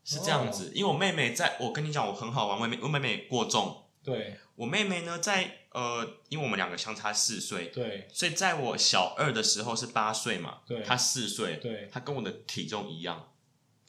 [0.06, 4.38] 是这样子，因为我妹妹在，我跟你讲，我很好玩，我妹妹我妹妹过重，对。
[4.56, 8.08] 我妹妹呢，在呃，因为我们两个相差四岁，对。
[8.12, 10.82] 所以在我小二的时候是八岁嘛，对。
[10.82, 13.30] 她四岁，对，她跟我的体重一样，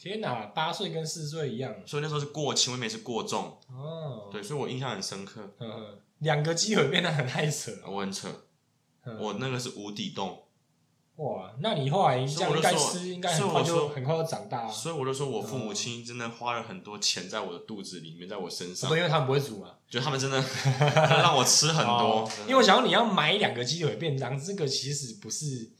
[0.02, 4.30] 天哪，八岁跟四岁一样所以那时候是过轻，我妹妹是过重，哦。
[4.32, 5.50] 对，所以我印象很深刻。
[6.20, 7.70] 两个鸡腿变得很太扯。
[7.86, 8.28] 我很扯，
[9.04, 10.44] 嗯我那个是无底洞，
[11.16, 14.68] 哇，那你后来这样应该吃，应该很快就很快就长大啊。
[14.70, 19.68] 所以我就说我父母亲真的花了很多钱在我的肚子里面，在我身上不，，因为他们不会煮嘛。
[19.86, 20.42] 就他们真的
[21.20, 25.70] 让我吃很多哦，因为我想要你要买两个鸡腿便当，这个其实不是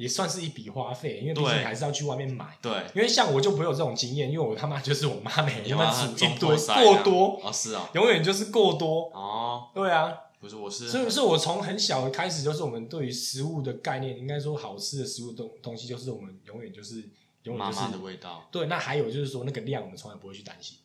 [0.00, 2.56] 也算是一笔花费，因为毕竟对还是要去外面买。
[2.62, 9.10] 对，因为像我就不会有这种经验，因为我他妈就是我妈每天妈 煮一中堆破塞啊过多，哦，是啊，永远就是过多。
[9.12, 17.10] 哦，对啊，不是，我是所以是我从很小的开始，就是我们对于食物的概念，应该说好吃的食物东东西，就是我们永远就是
[17.42, 18.66] 永远就是妈妈的味道，对。
[18.68, 20.78] 那还有就是说那个量，我们从来不会去担心。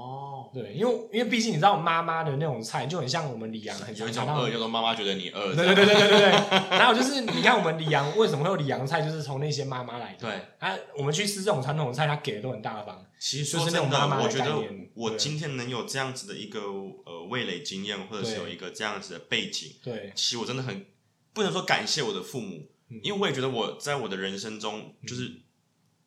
[0.00, 6.30] 哦，对，因为因为毕竟你知道妈妈的那种菜就很像我们李阳很有一常种饿，叫做妈妈觉得你饿，对对对对对对对。
[6.78, 10.18] 然后就是你看我们李阳为什么会有里阳菜，就是从那些妈妈来的。
[10.20, 13.04] 对，啊，我们去吃这种传统的菜，他给的都很大方。
[13.18, 14.54] 其实就是说真的，那种妈妈的我觉得
[14.94, 20.86] 我今天能有这样子的一个呃味蕾经验，或者是对有一个这样子的背景，对其实我真的很
[21.34, 25.30] 不能说感谢我的父母，嗯因为我也觉得我在我的人生中就是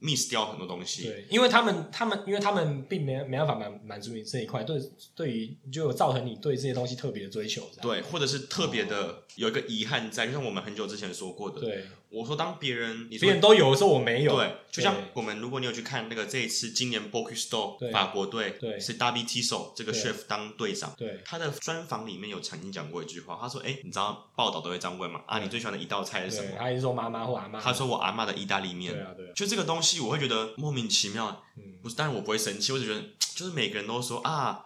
[0.04, 1.06] miss 掉很多东西。
[1.06, 4.78] 对，因为他们他们因为他们并没没办法满满足你这一块，对
[5.16, 7.68] 对于就有造成你对这些东西特别的追求。
[7.82, 14.36] 对，或者是特别的有一个遗憾在，就像我们很久之前说过的，对，我说当别人你别人都有的时候我没有。
[14.36, 25.22] 对，就像我们如果你有去看那个这一次今年 b o k u s t o 对法国队对是 David Tissot 这个对 chef 当队长，对他的专访里面有曾经讲过一句话，他说：“哎，你知道报道都会这样问嘛？
[25.26, 27.59] 啊，你最喜欢的一道菜是什对，么？”他也是说妈妈或阿妈。
[27.59, 28.93] 他说：“我阿嬷的意大利面。
[28.93, 31.43] 对啊对啊，就这个东西，我会觉得莫名其妙。
[31.57, 33.01] 嗯不是，当然我不会生气，我只觉得
[33.36, 34.66] 就是每个人都说啊，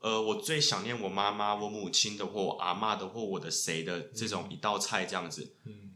[0.00, 5.54] 呃，我最想念我妈妈、我母亲的，或我阿嬷的，或我的谁的这种一道菜这样子。
[5.64, 5.87] 嗯，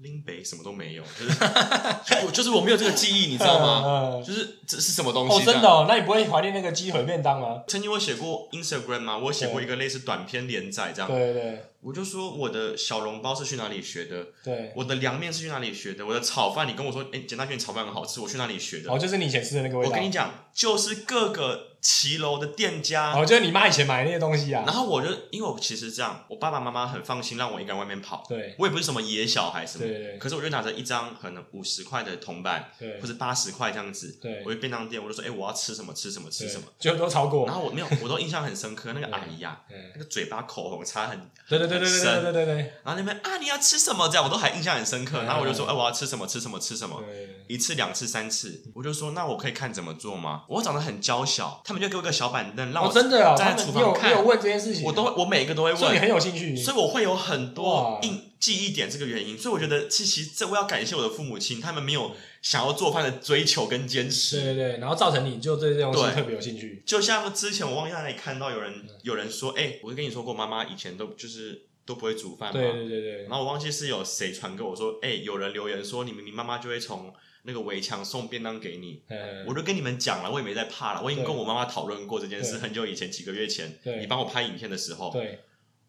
[0.00, 4.22] 林北什么都没有，就是就 我就是我没有这个记忆，你知道吗？
[4.24, 5.36] 就是这是什么东西？
[5.36, 7.62] 哦，真的哦，那你不会怀念那个鸡腿便当吗？
[7.66, 18.92] 曾经我写过 Instagram 嘛，我写过一个类似短篇连载这样，对对我就说我的小笼包是去哪里学的，对，我的凉面是去哪里学的，我的炒饭你跟我说，哎，简大轩炒饭很好吃，我去哪里学的？
[18.92, 19.90] 哦，就是你以前吃的那个味道。
[19.90, 24.64] 我跟你讲，就是各个骑楼的店家，哦，就是你妈以前买的那些东西啊。
[24.66, 28.54] 然后我就因为我其实这样，我爸爸妈妈很放心让我一个人外面跑，对。
[28.58, 34.42] 我也不是什么野小孩什么，对对可是我就拿着一张可能五十块的铜板对或者八十块这样子，对。
[34.44, 37.46] 我去便当店，我就说，哎，我要吃什么吃什么吃对什么，，就都超过。
[37.46, 41.18] 然后我没有，我都印象很深刻，那个阿姨呀、嗯那个嘴巴口红擦很，
[41.48, 44.08] 对对对对对对对对对然后那边啊你要吃什么？
[44.08, 47.02] 这样，我都还印象很深刻，然后我就说，哎，我要吃什么吃什么吃什么。
[47.48, 50.44] 一次、两次、三次，我就说那我可以看怎么做吗？
[50.48, 56.56] 我长得很娇小，他们就给我一个小板凳，让我哦，真的哦，站在厨房看你有问这件事情，我都我每一个都会所以你，很有兴趣。
[56.56, 64.40] 所以我会有很多哇印记忆点这个原因，所以我觉得其实这我要感谢我的父母亲，他们没有想要做饭的追求跟坚对持。
[64.40, 66.82] 对对，然后造成你就对这东西特别有兴趣。
[66.86, 72.58] 就像之前我忘记在哪里看到有人有人说，哎、我跟你说过，妈妈以前都就是都不会煮饭嘛。
[72.58, 77.12] 对对对对然，后我忘记是有谁传给我说，哎、有人留言说你明明妈妈就会从
[77.48, 79.02] 那个围墙送便当给你。
[79.08, 79.44] 嗯。
[79.46, 85.40] 我都跟你们讲了，我也没在怕了，我已经跟我妈妈讨论过这件事，很久以前几个月前，你帮我拍影片的时候，对。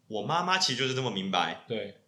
[0.08, 1.98] 我妈妈其实就是这么明白，对。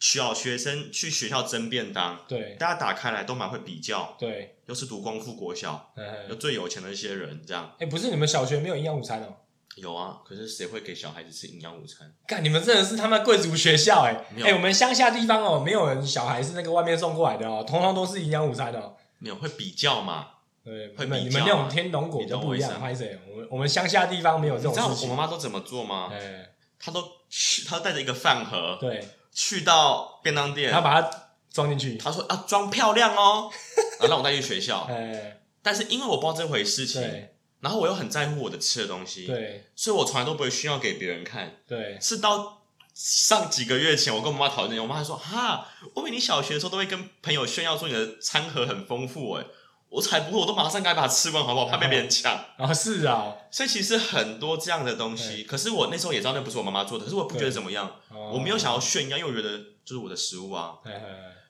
[0.00, 2.56] 小学生去学校蒸便当，对。
[2.58, 5.92] 大家打开来都蛮会比较，对，又是读光复国小，
[6.28, 7.74] 有嗯，最有钱的一些人，这样。
[7.78, 9.36] 哎，不是你们小学没有营养午餐哦？
[9.80, 10.18] 有啊。
[10.24, 12.12] 可是谁会给小孩子吃营养午餐？
[12.26, 14.24] 干，你们真的是他妈贵族学校哎！
[14.34, 18.94] 没有哎，我们乡下地方哦，没有人小孩是那个外面送过来的哦，通通都是营养午餐的哦。
[19.18, 20.28] 没有，会比较嘛。
[20.64, 25.06] 对，会你们比你们那种天龙果都不一样，我们我们乡下地方没有这你知道我。
[25.06, 26.10] 妈妈都怎么做吗？
[26.12, 29.02] 哎，她都去，她都带着一个饭盒对，
[29.32, 31.10] 去到便当店然后，把它
[31.50, 31.96] 装进去。
[31.96, 33.50] 她说啊，装漂亮哦，
[33.98, 34.86] 然 后让我带去学校。
[34.90, 39.64] 哎，但是因为我不知道这回事情，对然后我又很在乎我的吃的东西，对。
[39.74, 41.56] 所以我从来都不会炫耀给别人看。
[41.66, 42.62] 对，是到
[42.94, 49.44] 上几个月前，我跟我妈讨论，我妈还说：“哈，我以为你小学的时候都会跟朋友炫耀说你的餐盒很丰富，哎，
[49.88, 51.66] 我才不会，我都马上赶快把它吃完，好不好？
[51.66, 52.32] 怕被别人抢。
[52.58, 58.32] 哦 是啊，所以其实很多这样的东西，可是我那时候也知道那不是我妈妈做的，可是我不觉得怎么样，哦。
[58.34, 60.74] 我没有想要炫耀，因为我觉得就是我的食物啊，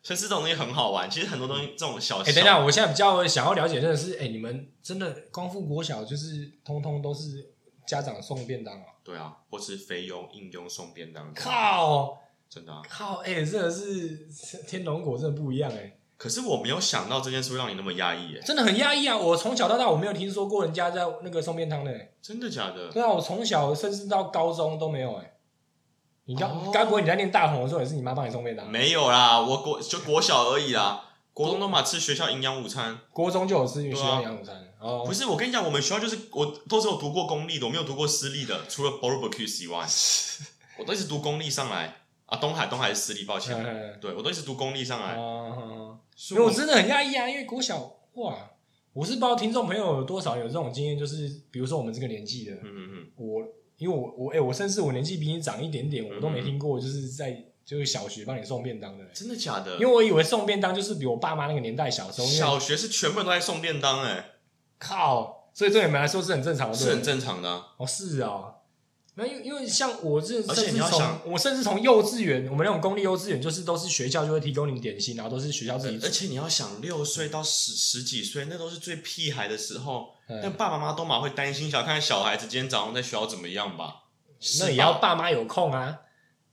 [0.09, 1.11] 所以这种东西很好玩。
[1.11, 7.53] 其实很多东西这种小哎、小，等一下，我现在比较想要了解，真的是，哎、你们真的光复国小就是通通都是
[7.87, 8.87] 家长送便当啊？
[9.05, 14.27] 对啊，或是非佣应佣送便当，靠真的啊，靠，哎、真的是
[14.67, 19.15] 天龙果真的不一样哎、可是我没有想到这件事会让你那么压抑，哎，真的很压抑啊！
[19.15, 22.91] 我从小到大我没有听说过人家在那个送便当的、欸，真的假的？
[22.91, 25.35] 对啊，我从小甚至到高中都没有哎、
[26.29, 28.71] 你该哦该不会你在念大同的时候也是你妈帮你送便当？
[28.71, 31.03] 没有啦，我国就国小而已啦，
[31.33, 32.99] 国中都嘛吃学校营养午餐。
[33.15, 34.55] 国中就有吃学校营养午餐。
[34.79, 39.87] 哦，不是，我跟你讲，我们学校就是我都是有读过公立的，我没有读过私立的，除了 barbecue 以外，
[40.79, 41.97] 我都一直读公立上来。
[42.27, 42.37] 啊。
[42.37, 45.17] 东海东海是私立，抱歉，嗯对我都一直读公立上来。
[45.17, 47.79] 哦，所以我因为我真的很压抑啊，因为国小
[48.13, 48.37] 哇，
[48.93, 53.07] 我是不知道听众朋友有多少有这种经验，就是比如说我们这个年纪的，嗯嗯。
[53.17, 53.43] 我
[53.79, 59.75] 因为我我哎、我甚至我年纪比你长一点点，我都没嗯听过，就是在就是小学帮你送便当的、嗯，真的假的？
[59.75, 64.33] 因为我以为送便当就是比我爸妈那个年代小时候，小学是全部人都在送便当，哎，
[64.79, 67.67] 靠，所以对你们来说是很正常的，是很正常的啊。
[67.79, 68.55] 哦，是啊。
[69.15, 76.09] 那因为因为像我这，而且你要想我甚至从幼稚园，我们那种公立幼稚园，就是都是学校就会提供你点心，然后都是学校自己而。
[76.09, 84.05] 且你要想，六岁到十十几岁，那都是最屁孩的时候，嗯但爸爸妈妈都嘛会担心，想看小孩子今天早上在学校怎么样吧？
[84.61, 86.01] 那也要爸妈有空啊！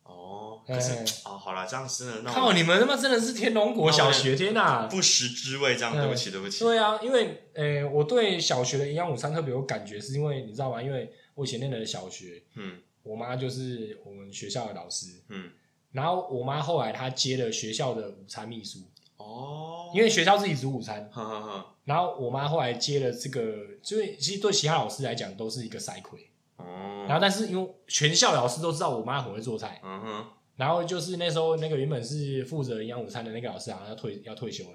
[0.03, 0.61] 哦。
[0.65, 4.87] 可是嗯啊，好啦，这样真的那靠，我你们他妈真的是天龙国小学，天哪！
[4.87, 6.63] 不时之味，这样嗯对不起，对不起。
[6.63, 10.81] 对啊，因为呃，我对小学的营养午餐特别有感觉，是因为你知道吗？
[10.81, 15.51] 因为我以前念的小学，嗯我妈就是我们学校的老师，嗯，
[15.91, 18.79] 然后我妈后来她接了学校的午餐秘书，
[19.17, 21.09] 哦，因为学校自己煮午餐，
[21.85, 26.19] 然后我妈后来接了这个，就是其实对其他老师来讲都是一个塞亏。
[26.57, 30.25] 哦，然后但是因为全校老师都知道我妈很会做菜，嗯哼，
[30.57, 34.71] 然后就是那时候那个原本是负责营养午餐的那个老师好像要退要退休了，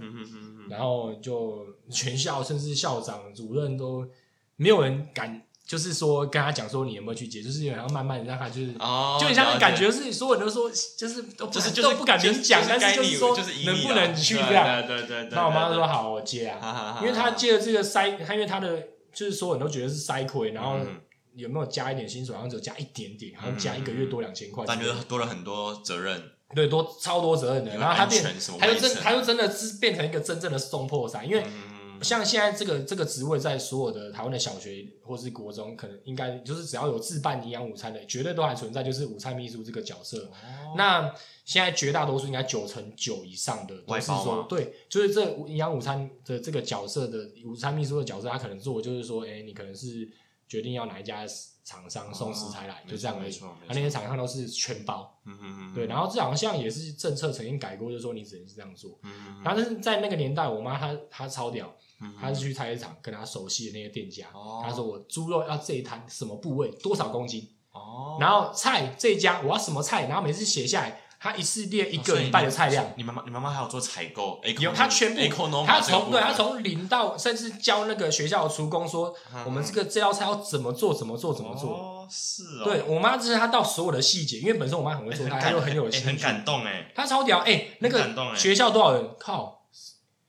[0.70, 4.08] 然后就全校甚至校长、主任都
[4.56, 8.74] 没有人敢，就是说跟他讲说你有没有去接，就是然后慢慢让他就是。
[8.80, 10.68] 哦，就很像感觉是所有人都说，
[10.98, 14.84] 就是都不就是就是都不敢明讲，但是就是说能不能去对这样。
[14.84, 15.28] 对对对对。
[15.30, 16.98] 那我妈就说，好，我接啊。
[17.00, 18.82] 因为他接了这个塞，他因为他的
[19.14, 21.00] 就是所有人都觉得是塞亏，然后嗯
[21.36, 26.20] 有没有加一点薪水，好像只有加一点点，好像加一个月多两千块之类的，但就多了很多责任，
[26.52, 27.76] 对多超多责任的。
[27.76, 40.24] 然后他变安全什么，他就真他就真的是变成一个真正的送破伞，因为嗯，像现在这个这个职位，在所有的台湾的小学或是国中，可能应该就是只要有自办营养午餐的，绝对都还存在，就是午餐秘书这个角色。
[40.24, 50.08] 哦那现在绝大多数应该九成九以上的都外是说对，就是这营养午餐的这个角色的午餐秘书的角色，他可能做就是说，哎、你可能是
[50.46, 51.26] 决定要哪一家
[51.64, 53.24] 厂商送食材来，哦就这样而已。
[53.24, 55.86] 没错没错他那些厂商都是全包，嗯嗯嗯，对。
[55.86, 59.00] 然后这好像也是政策曾经改过，就是说你只能是这样做。
[59.02, 72.86] 嗯，嗯然后但是在那个年代，我妈她她超屌，嗯她是去菜市场跟他熟悉的那些店家，哦他说我猪肉要这一摊什么部位多少公斤，哦，然后菜这一家我要什么菜，然后每次写下来，他一次列一个礼拜的菜量。
[72.96, 81.70] 你妈妈你妈妈还有做采购，有他全部，他从对他从零到，甚至教那个学校的厨工说，嗯我们这个这道菜要怎么做，怎么做，怎么做。
[81.70, 87.40] 哦，是哦，对我妈就是她到所有的细节，因为本身我妈很会做菜，很感又很有哎很，感动哎，她超屌。
[87.40, 89.10] 哎，那个学校多少人？
[89.18, 89.66] 靠，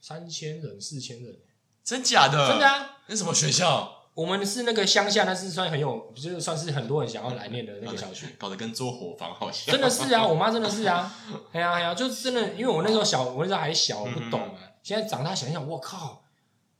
[0.02, 1.38] 三千人、四千人，
[1.84, 2.50] 真假的？
[2.50, 2.98] 真的啊。
[3.08, 3.98] 那什么学校？
[4.14, 8.28] 我们是那个乡下，那是算很有，就是算是很多人想要来念的那个小学。
[8.38, 11.14] 搞得跟做伙房好像，真的是啊， 我妈真的是啊，
[11.54, 14.60] 哎呀哎呀，就真的，因为我那时候小，我那时候还小，我不懂啊。
[14.84, 16.24] 现在长大想一想，我靠，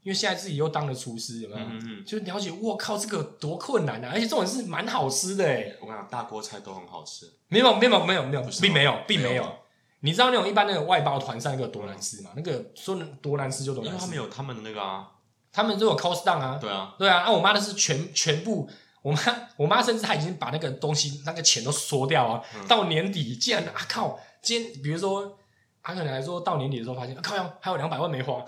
[0.04, 1.62] 因为现在自己又当了厨师，有没有？
[1.62, 4.10] 嗯嗯嗯，就了解，我靠，这个多困难啊！
[4.14, 9.61] 而且这种是蛮好吃的哎，我跟你讲，大锅菜都很好吃，没有没有没有没有并没有并没有。
[10.02, 12.32] 你知道那种一般那个外包团上那个多难吃吗？
[12.36, 15.08] 那个说多难吃就多因为他们，有他们的那个啊，
[15.52, 18.70] 他们都有 cost down 啊，对啊，对啊，那，我妈的是全全部，
[19.02, 19.20] 我妈
[19.58, 22.68] 我妈甚至她已经把那个东西那个钱都缩掉啊，嗯。
[22.68, 25.38] 到年底竟然啊靠，今天比如说。
[25.84, 28.44] 她可能来说到年底的时候发现，啊、靠呀，还有两百万没花，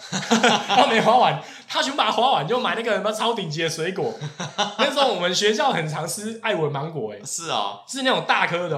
[0.67, 4.13] 他没花完，他全把它花完，就买那个什么超顶级的水果。
[4.77, 8.77] 那时候我们学校很常吃爱文芒果、欸，是啊，是那种大颗的？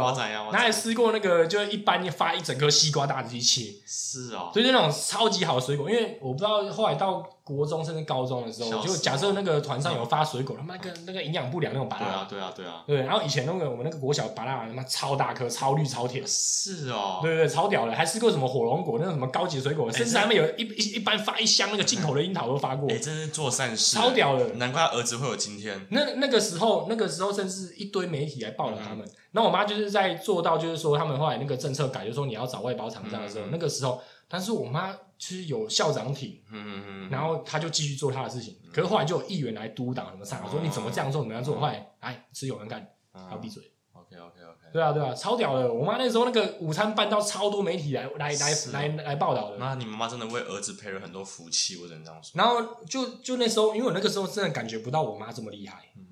[0.52, 1.46] 哪里吃过那个？
[1.48, 5.90] 就是一般发一整颗西瓜大的去切，是哦，所以就那种超级好的水果。
[5.90, 12.98] 因为我不知道后来到国中甚至高中的时候，就假设那个团上有发水果，他妈那个那个营养不良那种芭拉，对啊，对啊，对啊，对。
[13.04, 17.94] 然后以前那个我们那个国小芭拉他妈超大颗、超绿、超甜，是哦，对对对，超屌的。
[17.94, 22.90] 还吃过什么火龙果那种什么高级水果，甚至这他们有一一一般发一箱那个进口的樱桃都发过。
[22.90, 24.56] 哎，，真是做善事，超屌的。
[24.56, 28.98] 难怪他儿子会有今天，那那个时候，那个时候甚至一堆媒体来报道他嗯。
[28.98, 29.12] 们。
[29.34, 38.58] 那、我妈就是在做到，就是说他们后来那个政策改，就是说你要找外包厂商的时候，那个时候，但是我妈就是有校长挺，嗯嗯嗯，然后他就继续做他的事情。
[38.74, 43.72] 可是后来就有议员来督导什么上，我说你怎么这样做，怎么样做，后来哎，是有人干，他要闭嘴。
[43.94, 44.72] OK OK OK。
[44.74, 45.74] 对啊，对啊，超屌的！
[45.74, 49.58] 我妈那时候那个午餐办到超多媒体来来来来来报道的。
[49.58, 52.32] 那你妈妈真的为儿子赔了很多福气，我只能这样说。
[52.36, 56.05] 然后就就那时候，因为我那个时候真的感觉不到我妈这么厉害，嗯，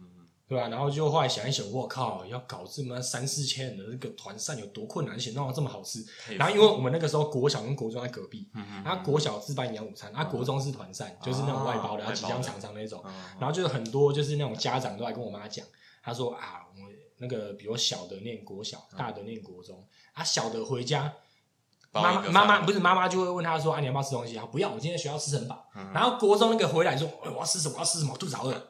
[0.48, 6.06] 对吧、然后就后来想一想，我靠，要搞这么三四千人的那个团膳有多困难，而且弄到这么好吃。
[6.38, 13.02] 然后因为我们那个时候国小跟国中在隔壁，嗯嗯然后国小自办营养午餐，啊国中是团膳，就是那种外包的，啊然后即将厂商那种。
[13.06, 15.66] 嗯然后就是很多就是那种家长都来跟我妈讲，
[16.04, 21.23] 他说啊，我那个比如小的念国小，大的念国中，啊小的回家，包
[21.94, 24.36] 妈妈妈妈不是妈妈就会问他说啊你要不要吃东西？
[24.36, 25.64] 啊不要，我今天学校吃很饱。
[25.76, 27.76] 嗯然后国中那个回来说，哎我要吃什么？
[27.76, 28.12] 我要吃什么？
[28.14, 28.54] 我肚子好饿。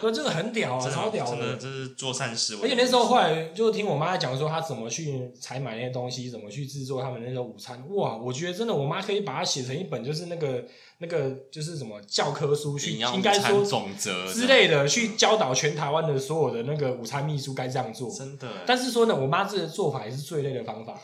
[0.00, 2.58] 所以这个很屌啊，超屌真的这是做善事。
[2.62, 7.82] 而且那时候后来就听我妈讲说，她怎么去采买那些东西，怎么去制作他们那种午餐。
[7.94, 10.64] 哇，我觉得真的，我妈可以把它写成一本，就是那个
[10.98, 18.10] 那个就是什么教科书去，应该说总则之类的，去教导全台湾的所有的那个午餐秘书该这样做。
[18.10, 18.48] 真的。
[18.66, 21.00] 但是说呢，我妈这个做法也是最累的方法。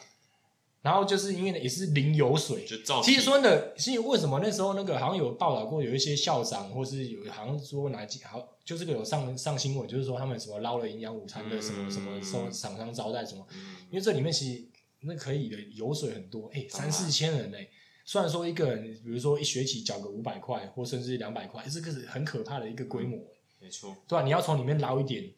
[0.83, 2.67] 然后就是因为呢，也是零油水。
[3.03, 13.77] 其实说呢，是为什么那时候那个好像有报道过，有一些校长或是有好像说哪几好，就这个有上上新闻，就是说他们什么捞了营养午餐的什么、嗯什么收厂商招待什么，嗯。
[13.91, 14.65] 因为这里面其实
[15.01, 17.69] 那可以的油水很多，哎、三四千人哎、
[18.05, 23.19] 虽然说一个人，比如说一学期缴个五百块或甚至两百块，这个是很可怕的一个规模、
[23.61, 25.31] 没错，对吧、你要从里面捞一点，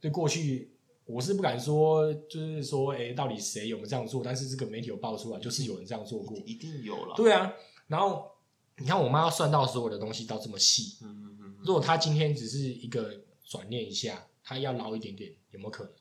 [0.00, 0.70] 对过去
[1.06, 4.22] 我是不敢说，就是说，哎、到底谁有没有这样做？
[4.24, 6.36] 但是这个媒体有爆出来，就是有人这样做过。
[6.44, 7.14] 一定有了。
[7.16, 7.52] 对啊，
[7.86, 8.30] 然后
[8.78, 15.92] 你看我妈要算到所有的东西到这么细，嗯嗯嗯如果她今天只是一个转念一下，她要捞一点点，有没有可能？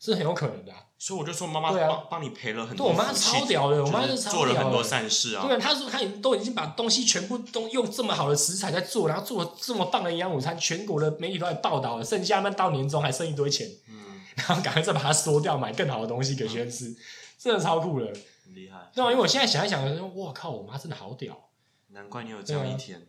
[0.00, 0.86] 是很有可能的、啊。
[0.98, 5.46] 所以我就说妈妈帮帮你赔了很多对我妈超屌的我妈是超做了很多善事啊。
[5.46, 16.96] 对啊，她说她已经都已经把东西全部都用这么好的食材在做，然后做了这么棒的营养午餐，全国的媒体都在报道了，剩下那到年终还剩一堆钱，嗯，然后赶快再把它缩掉，买更好的东西给学生吃，
[17.38, 18.06] 真的超酷的。
[18.44, 18.90] 很厉害。
[18.94, 21.48] 对啊，因为我现在想一想，我靠，我妈真的好屌。
[21.88, 23.06] 难怪你有这样一天。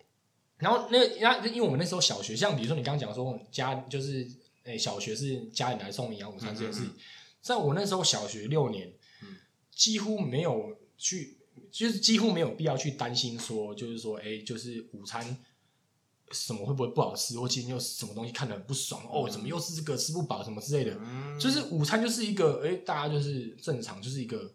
[0.57, 4.25] 然后那个，那因为我们那时候小学，像比如说你刚刚讲说家就是
[4.63, 6.95] 诶、小学是家里来送营养午餐这件事情，嗯
[7.41, 9.35] 在我那时候小学六年，嗯
[9.71, 11.37] 几乎没有去，
[11.71, 15.37] 就是几乎没有必要去担心说，就是说诶、就是午餐。
[16.31, 19.29] 什么会不会不好吃，或今天又什么东西看得很不爽哦？
[19.29, 20.97] 怎么又是这个吃不饱什么之类的？
[20.99, 24.51] 嗯，就是午餐就是一个诶、大家就是正常，就是一个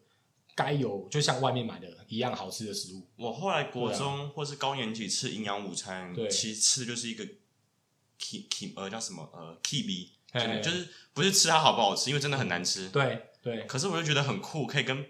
[0.55, 3.07] 该有，就像外面买的一样好吃的食物。
[3.17, 7.25] 我后来国中或是高年级吃营养午餐，其实吃的就是一个
[8.19, 12.89] key key 呃叫什么呃 b 嘿嘿就是不是吃它好不好吃，因为真的很难吃。
[12.91, 15.07] 对对，可是我就觉得很酷，可以跟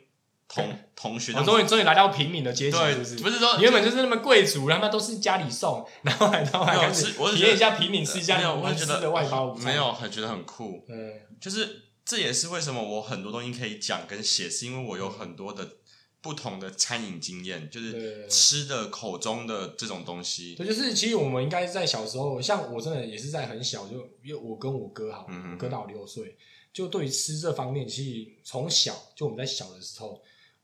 [0.53, 3.17] 同同学我，终于终于来到平民的阶级，是不是？
[3.17, 9.67] 对，不是说你原本就是那么贵族，他妈都是家里送，然后还到还没有开始体验一下平民吃一下没有，我吃的外包午餐。
[9.67, 10.85] 没有，很觉得很酷。
[10.89, 15.77] 嗯，就是这也是为什么我很多东西可以讲跟写，是因为我有很多的
[16.21, 20.57] 不同的餐饮经验，就对对是对吃的口中的这种东西。
[20.57, 26.37] 对，就是其实我们应该在小时候，像我真的也是在很小就，因为我跟我哥好，哥大我六岁，
[26.73, 30.21] 就对于吃这方面，其实从小就我们在小的时候，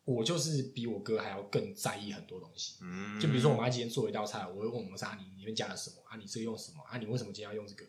[0.07, 2.76] 我就是比我哥还要更在意很多东西。
[2.80, 6.16] 嗯，就比如说我妈今天做一道菜，我会问我们说啊，你里面加了什么啊？
[6.16, 6.96] 你这个用什么啊？
[6.96, 7.84] 你为什么今天要用这个？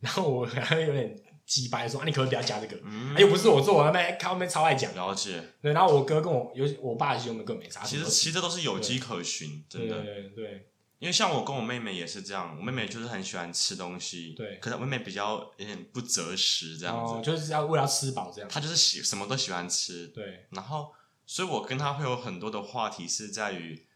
[0.00, 1.16] 然后我还有点
[1.46, 2.76] 鸡掰说啊，你可不可以不要加这个？
[2.84, 4.92] 嗯啊又不是我做，我那边看后面超爱讲。
[4.94, 5.42] 了解。
[5.62, 7.82] 对，然后我哥跟我尤其我爸其实我们更没啥。
[7.84, 10.02] 其实其实这都是有迹可循，真的。
[10.02, 10.68] 对对对
[10.98, 18.48] 因为像我跟我妹妹也是这样，我妹妹就是很喜欢吃东西，对可是我妹妹比较有点不择食这这样子，就是要为了要吃饱这样。
[18.48, 20.90] 她就是喜什么都喜欢吃，对然后，
[21.26, 23.86] 所以我跟他会有很多的话题是在于，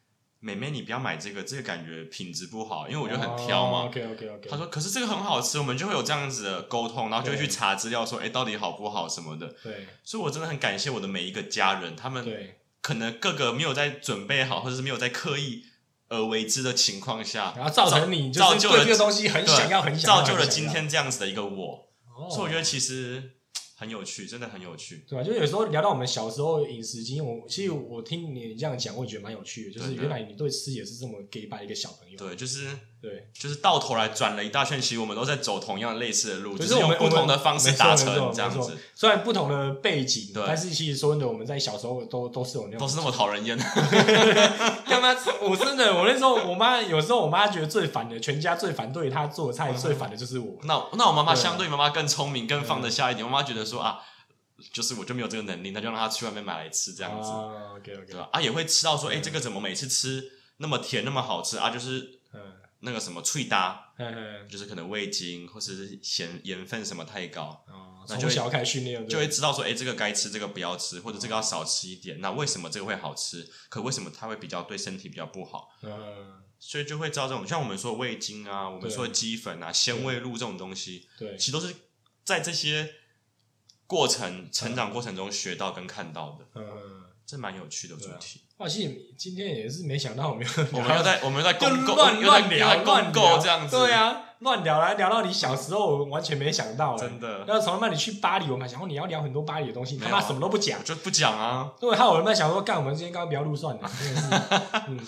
[0.40, 3.84] 妹妹你不要买这个，这个感觉品质不好，因为我就很挑嘛。
[3.84, 4.48] OK OK OK。
[4.50, 9.54] 她说：“可是这个很好吃，我们就会有这样子的沟通，然后就会去对查资料，说，哎，到底好不好什么的。
[9.62, 15.64] 对所以，我真的很感谢我的每一个家人，他们对，可能各个没有在准备好，或者是没有在刻意
[16.08, 20.46] 而为之的情况下，然后造成你就造就了这个东西很对想要，很想要，造就了。
[20.46, 21.86] 今天这样子的一个我。
[22.16, 23.36] 哦所以我觉得其实
[23.80, 25.06] 很有趣，真的很有趣。
[25.08, 25.24] 对吧？
[25.24, 29.70] 就有时候聊到我们小时候饮食经验，我其实我听你这样讲，我也觉得蛮有趣的。
[29.70, 32.18] 就是原来你对吃也是这么 gay 白一个小朋友。
[32.18, 32.68] 对，就是
[33.00, 43.56] 对，就是到头来转了一大圈，其实我们都在走同样类似的路，可只是用不我们不同的方式达成这样子，虽然不同的背景，对但是其实说真的，我们在小时候都都是有那种都是那么讨人厌。
[44.86, 45.16] 干嘛？
[45.40, 50.58] 我真的，我那时候我妈有时候我妈觉得最烦的，全家最反对她做菜最烦的就是我。
[50.64, 53.24] 那那我妈妈相对妈妈更聪明，更放得下一点。
[53.26, 54.00] 我妈觉得说啊，
[54.74, 58.28] 就是我就没有这个能力，那就让她去外面买来吃这样子，啊，OK OK，对吧？
[58.32, 60.22] 啊，也会吃到说，哎，这个怎么每次吃
[60.58, 61.70] 那么甜那么好吃啊？
[61.70, 62.40] 就是嗯
[62.80, 63.92] 那个什么脆搭，
[64.48, 67.64] 就是可能味精或者是咸盐分什么太高。
[67.68, 72.20] 哦，那就会从小开始训练，就会知道说，哎，这个该吃，这个不要吃，或者这个要少吃一点。
[72.20, 73.48] 那为什么这个会好吃？
[73.68, 75.68] 可为什么它会比较对身体比较不好？
[75.82, 81.74] 嗯，所以就会知道这种，像我们说的味精啊，我们说的鸡粉啊、鲜味露这种东西，对，其实都是
[82.24, 82.94] 在这些
[83.86, 86.99] 过程成长过程中学到跟看到的，嗯，
[87.30, 88.40] 这蛮有趣的主题。
[88.56, 97.20] 哇，其实今天也是没想到我们我们又在我们又在就公购乱乱聊乱公聊购这样子，对，啊，乱聊来聊到你小时候，我完全没想到，真。
[97.20, 100.84] 的，要从他妈你去巴黎，我们还想说你要聊很多巴黎的东西，你他妈什么都不讲我。
[100.84, 101.72] 就不讲啊。
[101.78, 104.28] 对，还有人在想说，干我们今天刚刚不要录算了，真的是。
[104.88, 104.98] 嗯，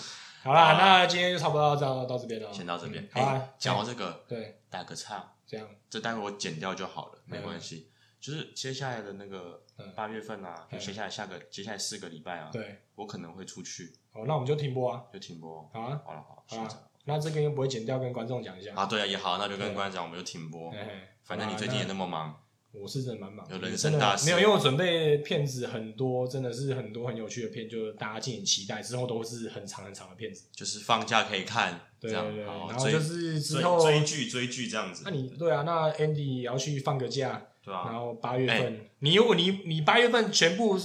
[0.43, 2.51] 好啦，那今天就差不多到到这边了。
[2.53, 3.21] 先到这边嗯。
[3.21, 7.89] 好啊哎，讲到这个，对，打个岔，这样这待会我剪掉就好了，没嗯关系。
[8.21, 9.62] 就是接下来的那个嗯
[9.95, 15.03] 八月份啊，接下来下个接下来四个礼拜啊，对，我可能会出去，哦，那我们就停播啊。
[15.11, 15.69] 就停播。
[15.73, 18.73] 好啊，好了好了，那这个又不会剪掉，跟观众讲一下。
[18.75, 20.73] 啊，对啊，也好，那就跟观众讲，我们就停播。
[21.23, 22.42] 反正你最近也那么忙，
[22.73, 30.45] 我是真的蛮忙的，有人生大事没有，因为我准备片子很多，真的是很多很有趣的片，就是大家敬请期待，之后都是很长很长的片子。
[30.51, 40.79] 就是放假可以看，这样对对对，好然后就是之追后，追剧追剧这样子那，你对啊，那 Andy 也要去放个假，对啊，然后八月份，你如果你你八月份全部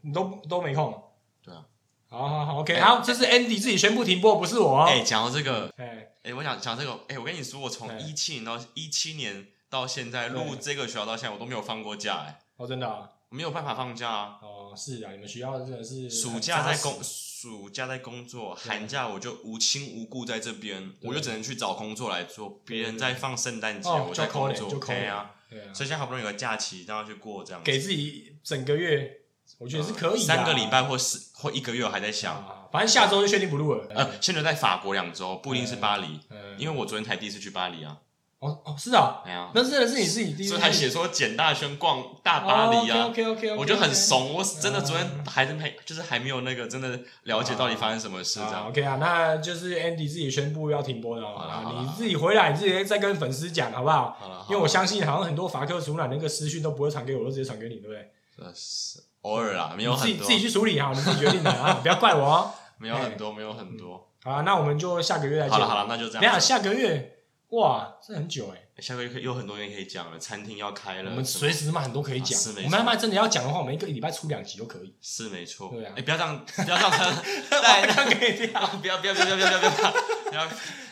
[0.00, 1.02] 你都都没空，
[1.44, 1.64] 对啊。
[2.10, 4.86] 好好好，OK，哎好，这是 Andy 自己宣布停播，不是我哦。
[4.88, 14.38] 哎，讲到这个，哎，哎，我想讲这个，哎，我跟你说，我从哎一七年到一七年到现在录对这个学校到现在，我都没有放过假，哎，哦，真的啊，我没有办法放假啊。
[14.42, 22.60] 哦，是啊，你们学校真的是暑假在工，暑假在工作，寒假我就无亲无故在这边，我就只能去找工作来做。
[22.64, 25.34] 别人在放圣诞节，哦我在工作对啊。
[25.50, 29.20] 对啊，所以现在好不容易有个假期，然后去过这样子，给自己整个月，
[29.56, 30.22] 我觉得是可以。
[30.22, 33.86] 三个礼拜或是或一个月，我还在想，啊，反正下周就确定不录了。
[33.94, 37.96] 呃，先留在法国两周，不一定是巴黎，嗯，因为我昨天才第一次去巴黎啊，
[38.40, 43.06] 哦哦是啊，哎呀，那真的是你自己第一次所以还写说简大轩逛大巴黎啊。
[43.06, 48.68] OK OK OK，我就很怂，我真的昨天还是没，就是还没有那个真的了解到底发生什么事这啊样。
[48.68, 54.16] OK 啊，那就是 Andy 自己宣布要停播的哦啊，好了你自己回来，你自己再跟粉丝讲好不好？
[54.20, 58.10] 好了，因为我相信好像很多法科主览那个私讯都不会传给我，都直接传给你，对不对？
[58.38, 62.52] 呃是偶尔啦，没有很多自己自，己去处理好，你自己决定的啊， 不要怪我哦。
[62.78, 64.08] 没有很多，没有很多。
[64.22, 65.50] 好了，那我们就下个月再见。
[65.50, 66.38] 好了好了，那就这等一下。
[66.38, 67.17] 下个月，
[67.50, 72.38] 哇这很久哎下个月可有很多人可以讲了餐厅要开了我们随时嘛很多可以讲。
[72.64, 75.70] 我们要卖真的要讲的话我们一个礼拜出两集都可以是没错。
[75.70, 75.92] 对啊。
[75.96, 80.46] 不要这样不要这样对这可以这样不要不要不要 不要不要不要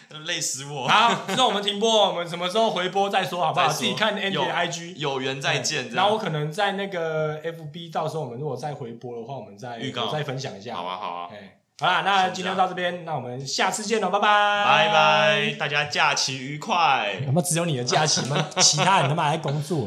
[0.09, 3.69] 不要累死我好那我们停播我们什么时候回播再说好不好？
[3.69, 10.11] 自己看 N B I G，有缘再见然后我可能在那个 fb 到时候我们如果再回播的话我们再预告。
[10.11, 10.75] 再分享一下。
[10.75, 11.29] 好啊好啊。
[11.79, 14.29] 好啦，那今天就到这边，那我们下次见喽，拜拜，
[14.65, 15.57] 拜拜，。
[15.59, 17.21] 大家假期愉快。
[17.27, 18.47] 他妈只有你的假期吗？
[18.57, 19.85] 其他人他妈还在工作。